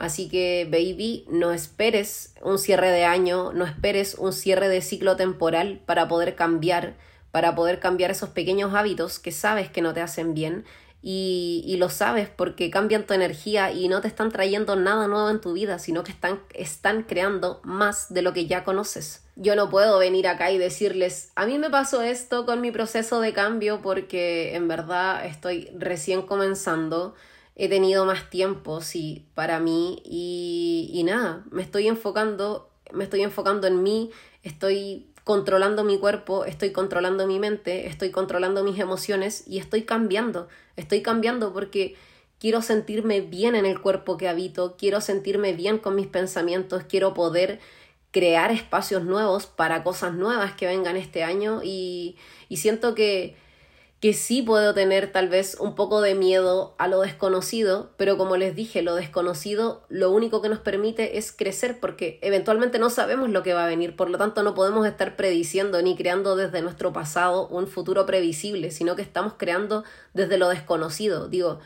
Así 0.00 0.30
que, 0.30 0.66
baby, 0.70 1.26
no 1.28 1.52
esperes 1.52 2.34
un 2.40 2.58
cierre 2.58 2.90
de 2.90 3.04
año, 3.04 3.52
no 3.52 3.66
esperes 3.66 4.14
un 4.14 4.32
cierre 4.32 4.70
de 4.70 4.80
ciclo 4.80 5.16
temporal 5.16 5.82
para 5.84 6.08
poder 6.08 6.34
cambiar, 6.34 6.94
para 7.30 7.54
poder 7.54 7.80
cambiar 7.80 8.10
esos 8.10 8.30
pequeños 8.30 8.72
hábitos 8.74 9.18
que 9.18 9.30
sabes 9.30 9.68
que 9.68 9.82
no 9.82 9.92
te 9.92 10.00
hacen 10.00 10.32
bien 10.32 10.64
y, 11.02 11.76
lo 11.78 11.90
sabes 11.90 12.28
porque 12.28 12.70
cambian 12.70 13.06
tu 13.06 13.12
energía 13.12 13.72
y 13.72 13.88
no 13.88 14.00
te 14.00 14.08
están 14.08 14.30
trayendo 14.30 14.74
nada 14.74 15.06
nuevo 15.06 15.28
en 15.28 15.42
tu 15.42 15.52
vida, 15.52 15.78
sino 15.78 16.02
que 16.02 16.12
están, 16.12 16.40
están 16.54 17.02
creando 17.02 17.60
más 17.62 18.12
de 18.12 18.22
lo 18.22 18.32
que 18.32 18.46
ya 18.46 18.64
conoces. 18.64 19.22
Yo 19.36 19.54
no 19.54 19.68
puedo 19.68 19.98
venir 19.98 20.28
acá 20.28 20.50
y 20.50 20.56
decirles, 20.56 21.30
a 21.36 21.44
mí 21.44 21.58
me 21.58 21.68
pasó 21.68 22.00
esto 22.00 22.46
con 22.46 22.62
mi 22.62 22.70
proceso 22.70 23.20
de 23.20 23.34
cambio 23.34 23.80
porque 23.82 24.54
en 24.54 24.66
verdad 24.66 25.26
estoy 25.26 25.70
recién 25.76 26.22
comenzando 26.22 27.14
he 27.56 27.68
tenido 27.68 28.04
más 28.06 28.30
tiempo, 28.30 28.80
sí, 28.80 29.26
para 29.34 29.60
mí 29.60 30.02
y, 30.04 30.90
y 30.92 31.02
nada, 31.04 31.44
me 31.50 31.62
estoy 31.62 31.88
enfocando, 31.88 32.70
me 32.92 33.04
estoy 33.04 33.22
enfocando 33.22 33.66
en 33.66 33.82
mí, 33.82 34.10
estoy 34.42 35.06
controlando 35.24 35.84
mi 35.84 35.98
cuerpo, 35.98 36.44
estoy 36.44 36.72
controlando 36.72 37.26
mi 37.26 37.38
mente, 37.38 37.86
estoy 37.86 38.10
controlando 38.10 38.64
mis 38.64 38.78
emociones 38.78 39.44
y 39.46 39.58
estoy 39.58 39.82
cambiando, 39.82 40.48
estoy 40.76 41.02
cambiando 41.02 41.52
porque 41.52 41.96
quiero 42.38 42.62
sentirme 42.62 43.20
bien 43.20 43.54
en 43.54 43.66
el 43.66 43.80
cuerpo 43.80 44.16
que 44.16 44.28
habito, 44.28 44.76
quiero 44.76 45.00
sentirme 45.00 45.52
bien 45.52 45.78
con 45.78 45.94
mis 45.94 46.06
pensamientos, 46.06 46.84
quiero 46.88 47.14
poder 47.14 47.60
crear 48.10 48.50
espacios 48.50 49.04
nuevos 49.04 49.46
para 49.46 49.84
cosas 49.84 50.14
nuevas 50.14 50.54
que 50.54 50.66
vengan 50.66 50.96
este 50.96 51.22
año 51.22 51.60
y, 51.62 52.16
y 52.48 52.56
siento 52.56 52.94
que 52.94 53.36
que 54.00 54.14
sí 54.14 54.40
puedo 54.40 54.72
tener 54.72 55.12
tal 55.12 55.28
vez 55.28 55.58
un 55.60 55.74
poco 55.74 56.00
de 56.00 56.14
miedo 56.14 56.74
a 56.78 56.88
lo 56.88 57.02
desconocido, 57.02 57.90
pero 57.98 58.16
como 58.16 58.38
les 58.38 58.56
dije, 58.56 58.80
lo 58.80 58.94
desconocido 58.94 59.84
lo 59.90 60.10
único 60.10 60.40
que 60.40 60.48
nos 60.48 60.58
permite 60.58 61.18
es 61.18 61.32
crecer 61.32 61.78
porque 61.80 62.18
eventualmente 62.22 62.78
no 62.78 62.88
sabemos 62.88 63.28
lo 63.28 63.42
que 63.42 63.52
va 63.52 63.64
a 63.64 63.68
venir, 63.68 63.96
por 63.96 64.08
lo 64.08 64.16
tanto 64.16 64.42
no 64.42 64.54
podemos 64.54 64.86
estar 64.86 65.16
prediciendo 65.16 65.82
ni 65.82 65.96
creando 65.96 66.34
desde 66.34 66.62
nuestro 66.62 66.94
pasado 66.94 67.46
un 67.48 67.66
futuro 67.66 68.06
previsible, 68.06 68.70
sino 68.70 68.96
que 68.96 69.02
estamos 69.02 69.34
creando 69.36 69.84
desde 70.14 70.38
lo 70.38 70.48
desconocido. 70.48 71.28
Digo, 71.28 71.58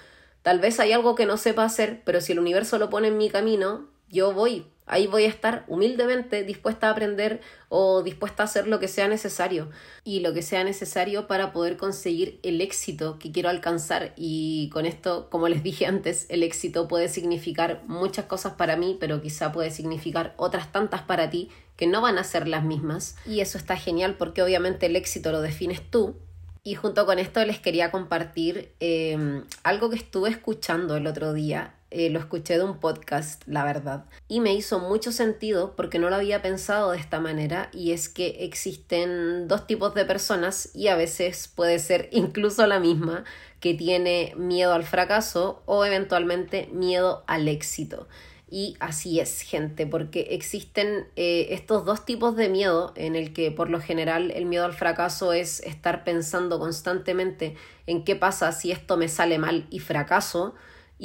tal 0.42 0.59
vez 0.59 0.81
hay 0.81 0.90
algo 0.90 1.14
que 1.14 1.27
no 1.27 1.37
sepa 1.37 1.64
hacer, 1.64 2.03
pero 2.05 2.20
si 2.20 2.33
el 2.33 2.40
universo 2.40 2.79
lo 2.79 2.90
pone 2.90 3.09
en 3.09 3.16
mi 3.16 3.31
camino, 3.31 3.87
yo 4.09 4.33
voy, 4.33 4.66
Ahí 4.87 5.07
voy 5.07 5.25
a 5.25 5.29
estar 5.29 5.64
humildemente 5.66 6.44
dispuesta 6.44 6.88
a 6.88 6.90
aprender 6.90 7.40
o 7.70 8.03
dispuesta 8.03 8.42
a 8.42 8.47
hacer 8.47 8.68
lo 8.68 8.81
que 8.81 8.88
sea 8.88 9.09
necesario 9.09 9.70
y 10.05 10.20
lo 10.20 10.35
que 10.35 10.42
sea 10.42 10.62
necesario 10.62 11.27
para 11.27 11.53
poder 11.53 11.79
conseguir 11.79 12.38
el 12.42 12.61
éxito 12.61 13.18
que 13.18 13.33
quiero 13.33 13.49
alcanzar. 13.49 14.12
Y 14.16 14.68
con 14.75 14.85
esto, 14.85 15.31
como 15.31 15.49
les 15.49 15.62
dije 15.62 15.87
antes, 15.87 16.27
el 16.29 16.42
éxito 16.42 16.87
puede 16.87 17.09
significar 17.09 17.83
muchas 17.87 18.27
cosas 18.27 18.55
para 18.55 18.77
mí, 18.77 18.99
pero 19.01 19.23
quizá 19.23 19.53
puede 19.53 19.70
significar 19.70 20.35
otras 20.37 20.70
tantas 20.70 21.01
para 21.01 21.31
ti 21.31 21.51
que 21.77 21.87
no 21.87 22.03
van 22.03 22.18
a 22.18 22.25
ser 22.25 22.47
las 22.47 22.62
mismas. 22.62 23.16
Y 23.27 23.40
eso 23.40 23.57
está 23.57 23.77
genial 23.77 24.16
porque 24.18 24.42
obviamente 24.42 24.87
el 24.87 24.97
éxito 24.97 25.33
lo 25.33 25.40
defines 25.40 25.81
tú. 25.90 26.16
Y 26.62 26.75
junto 26.75 27.07
con 27.07 27.18
esto 27.18 27.44
les 27.44 27.59
quería 27.59 27.90
compartir 27.90 28.75
eh, 28.81 29.42
algo 29.62 29.90
que 29.90 29.97
estuve 29.97 30.31
escuchando 30.31 30.97
el 30.97 31.07
otro 31.07 31.33
día 31.33 31.75
eh, 31.95 32.11
lo 32.11 32.19
escuché 32.19 32.59
de 32.59 32.65
un 32.65 32.81
podcast, 32.81 33.43
la 33.47 33.65
verdad, 33.65 34.05
y 34.27 34.41
me 34.41 34.53
hizo 34.53 34.81
mucho 34.81 35.13
sentido 35.13 35.77
porque 35.77 36.01
no 36.01 36.11
lo 36.11 36.17
había 36.17 36.43
pensado 36.43 36.91
de 36.91 36.99
esta 36.99 37.21
manera 37.21 37.71
y 37.73 37.93
es 37.93 38.09
que 38.09 38.45
existen 38.45 39.47
dos 39.47 39.67
tipos 39.69 39.95
de 39.95 40.05
personas 40.05 40.71
y 40.75 40.89
a 40.89 40.97
veces 40.97 41.49
puede 41.55 41.79
ser 41.79 42.09
incluso 42.11 42.67
la 42.67 42.81
misma 42.81 43.25
que 43.61 43.75
tiene 43.75 44.35
miedo 44.37 44.75
al 44.75 44.83
fracaso 44.83 45.63
o 45.67 45.85
eventualmente 45.85 46.69
miedo 46.73 47.23
al 47.29 47.47
éxito. 47.47 48.09
Y 48.51 48.77
así 48.79 49.21
es, 49.21 49.41
gente, 49.41 49.87
porque 49.87 50.29
existen 50.31 51.07
eh, 51.17 51.49
estos 51.51 51.85
dos 51.85 52.05
tipos 52.05 52.37
de 52.37 52.49
miedo 52.49 52.93
en 52.95 53.17
el 53.17 53.33
que 53.33 53.51
por 53.51 53.71
lo 53.71 53.81
general 53.81 54.31
el 54.33 54.47
miedo 54.47 54.65
al 54.65 54.75
fracaso 54.75 55.33
es 55.33 55.61
estar 55.61 56.05
pensando 56.05 56.59
constantemente 56.59 57.57
en 57.87 58.05
qué 58.05 58.17
pasa 58.17 58.53
si 58.53 58.71
esto 58.71 58.97
me 58.97 59.09
sale 59.09 59.39
mal 59.39 59.67
y 59.71 59.79
fracaso 59.79 60.55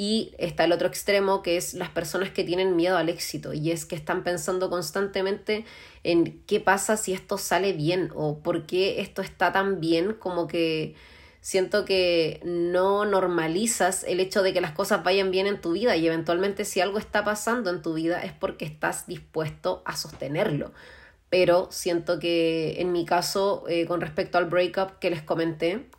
y 0.00 0.32
está 0.38 0.64
el 0.64 0.72
otro 0.72 0.88
extremo 0.88 1.42
que 1.42 1.58
es 1.58 1.74
las 1.74 1.90
personas 1.90 2.30
que 2.30 2.42
tienen 2.42 2.74
miedo 2.74 2.96
al 2.96 3.10
éxito 3.10 3.52
y 3.52 3.70
es 3.70 3.84
que 3.84 3.94
están 3.94 4.24
pensando 4.24 4.70
constantemente 4.70 5.66
en 6.04 6.40
qué 6.46 6.58
pasa 6.58 6.96
si 6.96 7.12
esto 7.12 7.36
sale 7.36 7.74
bien 7.74 8.10
o 8.14 8.38
por 8.38 8.64
qué 8.64 9.02
esto 9.02 9.20
está 9.20 9.52
tan 9.52 9.78
bien 9.78 10.14
como 10.14 10.46
que 10.46 10.94
siento 11.42 11.84
que 11.84 12.40
no 12.44 13.04
normalizas 13.04 14.02
el 14.04 14.20
hecho 14.20 14.42
de 14.42 14.54
que 14.54 14.62
las 14.62 14.72
cosas 14.72 15.04
vayan 15.04 15.30
bien 15.30 15.46
en 15.46 15.60
tu 15.60 15.72
vida 15.72 15.94
y 15.96 16.06
eventualmente 16.06 16.64
si 16.64 16.80
algo 16.80 16.96
está 16.96 17.22
pasando 17.22 17.68
en 17.68 17.82
tu 17.82 17.92
vida 17.92 18.22
es 18.22 18.32
porque 18.32 18.64
estás 18.64 19.06
dispuesto 19.06 19.82
a 19.84 19.98
sostenerlo. 19.98 20.72
Pero 21.28 21.68
siento 21.70 22.18
que 22.18 22.80
en 22.80 22.90
mi 22.90 23.04
caso, 23.04 23.64
eh, 23.68 23.84
con 23.84 24.00
respecto 24.00 24.38
al 24.38 24.46
breakup 24.46 24.98
que 24.98 25.10
les 25.10 25.20
comenté, 25.20 25.90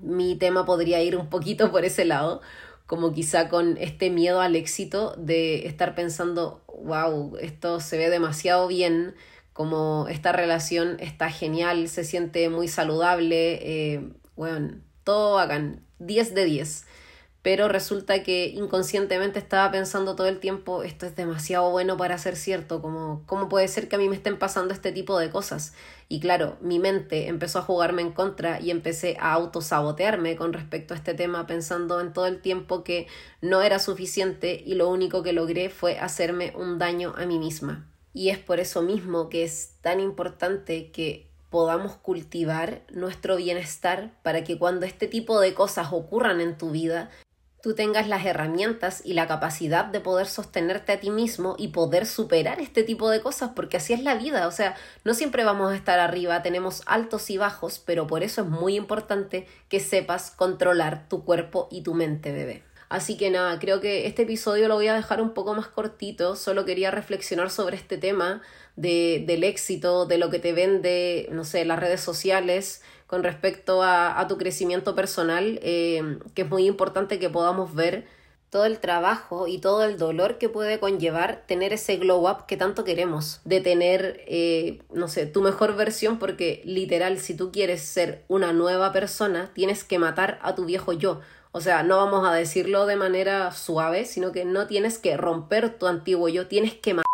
mi 0.00 0.36
tema 0.36 0.64
podría 0.66 1.02
ir 1.02 1.16
un 1.16 1.28
poquito 1.28 1.72
por 1.72 1.84
ese 1.86 2.04
lado, 2.04 2.42
como 2.88 3.12
quizá 3.12 3.50
con 3.50 3.76
este 3.76 4.08
miedo 4.08 4.40
al 4.40 4.56
éxito 4.56 5.14
de 5.18 5.66
estar 5.66 5.94
pensando, 5.94 6.64
wow, 6.66 7.36
esto 7.36 7.80
se 7.80 7.98
ve 7.98 8.08
demasiado 8.08 8.66
bien, 8.66 9.14
como 9.52 10.06
esta 10.08 10.32
relación 10.32 10.96
está 10.98 11.30
genial, 11.30 11.88
se 11.90 12.02
siente 12.02 12.48
muy 12.48 12.66
saludable, 12.66 13.58
eh, 13.60 14.08
bueno, 14.36 14.80
todo 15.04 15.38
hagan 15.38 15.84
10 15.98 16.34
de 16.34 16.44
10 16.46 16.86
pero 17.48 17.66
resulta 17.66 18.22
que 18.22 18.48
inconscientemente 18.48 19.38
estaba 19.38 19.70
pensando 19.70 20.14
todo 20.14 20.26
el 20.26 20.38
tiempo, 20.38 20.82
esto 20.82 21.06
es 21.06 21.16
demasiado 21.16 21.70
bueno 21.70 21.96
para 21.96 22.18
ser 22.18 22.36
cierto, 22.36 22.82
como, 22.82 23.22
¿cómo 23.24 23.48
puede 23.48 23.68
ser 23.68 23.88
que 23.88 23.96
a 23.96 23.98
mí 23.98 24.06
me 24.06 24.16
estén 24.16 24.38
pasando 24.38 24.74
este 24.74 24.92
tipo 24.92 25.18
de 25.18 25.30
cosas? 25.30 25.72
Y 26.10 26.20
claro, 26.20 26.58
mi 26.60 26.78
mente 26.78 27.26
empezó 27.28 27.60
a 27.60 27.62
jugarme 27.62 28.02
en 28.02 28.12
contra 28.12 28.60
y 28.60 28.70
empecé 28.70 29.16
a 29.18 29.32
autosabotearme 29.32 30.36
con 30.36 30.52
respecto 30.52 30.92
a 30.92 30.98
este 30.98 31.14
tema, 31.14 31.46
pensando 31.46 32.02
en 32.02 32.12
todo 32.12 32.26
el 32.26 32.42
tiempo 32.42 32.84
que 32.84 33.06
no 33.40 33.62
era 33.62 33.78
suficiente 33.78 34.62
y 34.66 34.74
lo 34.74 34.90
único 34.90 35.22
que 35.22 35.32
logré 35.32 35.70
fue 35.70 35.98
hacerme 35.98 36.52
un 36.54 36.78
daño 36.78 37.14
a 37.16 37.24
mí 37.24 37.38
misma. 37.38 37.88
Y 38.12 38.28
es 38.28 38.36
por 38.36 38.60
eso 38.60 38.82
mismo 38.82 39.30
que 39.30 39.44
es 39.44 39.72
tan 39.80 40.00
importante 40.00 40.90
que 40.90 41.30
podamos 41.48 41.92
cultivar 41.96 42.82
nuestro 42.92 43.36
bienestar 43.36 44.10
para 44.22 44.44
que 44.44 44.58
cuando 44.58 44.84
este 44.84 45.06
tipo 45.06 45.40
de 45.40 45.54
cosas 45.54 45.88
ocurran 45.92 46.42
en 46.42 46.58
tu 46.58 46.72
vida 46.72 47.08
tú 47.62 47.74
tengas 47.74 48.06
las 48.08 48.24
herramientas 48.24 49.02
y 49.04 49.14
la 49.14 49.26
capacidad 49.26 49.84
de 49.84 50.00
poder 50.00 50.26
sostenerte 50.26 50.92
a 50.92 51.00
ti 51.00 51.10
mismo 51.10 51.56
y 51.58 51.68
poder 51.68 52.06
superar 52.06 52.60
este 52.60 52.82
tipo 52.82 53.10
de 53.10 53.20
cosas, 53.20 53.50
porque 53.54 53.78
así 53.78 53.92
es 53.92 54.02
la 54.02 54.14
vida, 54.14 54.46
o 54.46 54.52
sea, 54.52 54.76
no 55.04 55.14
siempre 55.14 55.44
vamos 55.44 55.72
a 55.72 55.76
estar 55.76 55.98
arriba, 55.98 56.42
tenemos 56.42 56.82
altos 56.86 57.30
y 57.30 57.38
bajos, 57.38 57.82
pero 57.84 58.06
por 58.06 58.22
eso 58.22 58.42
es 58.42 58.48
muy 58.48 58.76
importante 58.76 59.46
que 59.68 59.80
sepas 59.80 60.30
controlar 60.30 61.08
tu 61.08 61.24
cuerpo 61.24 61.68
y 61.70 61.82
tu 61.82 61.94
mente, 61.94 62.32
bebé. 62.32 62.62
Así 62.88 63.18
que 63.18 63.30
nada, 63.30 63.58
creo 63.58 63.80
que 63.80 64.06
este 64.06 64.22
episodio 64.22 64.66
lo 64.66 64.76
voy 64.76 64.88
a 64.88 64.94
dejar 64.94 65.20
un 65.20 65.34
poco 65.34 65.54
más 65.54 65.68
cortito, 65.68 66.36
solo 66.36 66.64
quería 66.64 66.90
reflexionar 66.90 67.50
sobre 67.50 67.76
este 67.76 67.98
tema 67.98 68.40
de, 68.76 69.24
del 69.26 69.44
éxito, 69.44 70.06
de 70.06 70.16
lo 70.16 70.30
que 70.30 70.38
te 70.38 70.54
vende, 70.54 71.28
no 71.30 71.44
sé, 71.44 71.66
las 71.66 71.78
redes 71.78 72.00
sociales, 72.00 72.80
con 73.08 73.24
respecto 73.24 73.82
a, 73.82 74.24
tu 74.28 74.36
crecimiento 74.36 74.94
personal, 74.94 75.58
eh, 75.62 76.18
que 76.34 76.42
es 76.42 76.50
muy 76.50 76.66
importante 76.66 77.18
que 77.18 77.30
podamos 77.30 77.74
ver 77.74 78.06
todo 78.50 78.66
el 78.66 78.78
trabajo 78.78 79.46
y 79.46 79.58
todo 79.58 79.82
el 79.84 79.96
dolor 79.98 80.36
que 80.36 80.50
puede 80.50 80.78
conllevar 80.78 81.42
tener 81.46 81.72
ese 81.72 81.96
glow 81.96 82.28
up 82.28 82.44
que 82.46 82.58
tanto 82.58 82.84
queremos, 82.84 83.40
de 83.44 83.62
tener, 83.62 84.22
eh, 84.26 84.82
no 84.92 85.08
sé, 85.08 85.24
tu 85.24 85.40
mejor 85.40 85.74
versión, 85.74 86.18
porque 86.18 86.60
literal, 86.64 87.18
si 87.18 87.34
tú 87.34 87.50
quieres 87.50 87.80
ser 87.80 88.24
una 88.28 88.52
nueva 88.52 88.92
persona, 88.92 89.50
tienes 89.54 89.84
que 89.84 89.98
matar 89.98 90.38
a 90.42 90.54
tu 90.54 90.66
viejo 90.66 90.92
yo. 90.92 91.20
O 91.52 91.62
sea, 91.62 91.82
no 91.82 91.96
vamos 91.96 92.28
a 92.28 92.34
decirlo 92.34 92.84
de 92.84 92.96
manera 92.96 93.52
suave, 93.52 94.04
sino 94.04 94.32
que 94.32 94.44
no 94.44 94.66
tienes 94.66 94.98
que 94.98 95.16
romper 95.16 95.78
tu 95.78 95.86
antiguo 95.86 96.28
yo, 96.28 96.46
tienes 96.46 96.74
que 96.74 96.92
matar. 96.92 97.04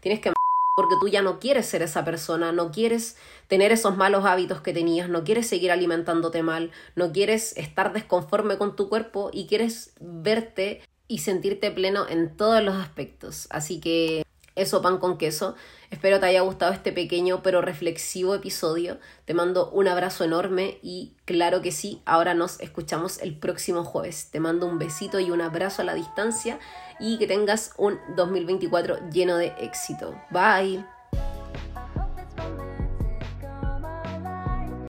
Tienes 0.00 0.20
que 0.20 0.32
porque 0.74 0.94
tú 1.00 1.08
ya 1.08 1.22
no 1.22 1.38
quieres 1.38 1.66
ser 1.66 1.82
esa 1.82 2.04
persona, 2.04 2.52
no 2.52 2.70
quieres 2.70 3.16
tener 3.48 3.72
esos 3.72 3.96
malos 3.96 4.24
hábitos 4.24 4.60
que 4.60 4.72
tenías, 4.72 5.08
no 5.08 5.24
quieres 5.24 5.46
seguir 5.46 5.70
alimentándote 5.70 6.42
mal, 6.42 6.70
no 6.96 7.12
quieres 7.12 7.56
estar 7.56 7.92
desconforme 7.92 8.56
con 8.56 8.74
tu 8.76 8.88
cuerpo 8.88 9.30
y 9.32 9.46
quieres 9.46 9.92
verte 10.00 10.82
y 11.08 11.18
sentirte 11.18 11.70
pleno 11.70 12.08
en 12.08 12.36
todos 12.36 12.62
los 12.62 12.76
aspectos. 12.76 13.46
Así 13.50 13.80
que 13.80 14.24
eso 14.54 14.82
pan 14.82 14.98
con 14.98 15.18
queso. 15.18 15.54
Espero 15.92 16.18
te 16.18 16.24
haya 16.24 16.40
gustado 16.40 16.72
este 16.72 16.90
pequeño 16.90 17.42
pero 17.42 17.60
reflexivo 17.60 18.34
episodio. 18.34 18.98
Te 19.26 19.34
mando 19.34 19.70
un 19.70 19.88
abrazo 19.88 20.24
enorme 20.24 20.78
y 20.82 21.12
claro 21.26 21.60
que 21.60 21.70
sí, 21.70 22.00
ahora 22.06 22.32
nos 22.32 22.58
escuchamos 22.60 23.20
el 23.20 23.38
próximo 23.38 23.84
jueves. 23.84 24.30
Te 24.30 24.40
mando 24.40 24.66
un 24.66 24.78
besito 24.78 25.20
y 25.20 25.30
un 25.30 25.42
abrazo 25.42 25.82
a 25.82 25.84
la 25.84 25.92
distancia 25.92 26.58
y 26.98 27.18
que 27.18 27.26
tengas 27.26 27.74
un 27.76 27.98
2024 28.16 29.10
lleno 29.10 29.36
de 29.36 29.52
éxito. 29.60 30.18
Bye. 30.30 30.82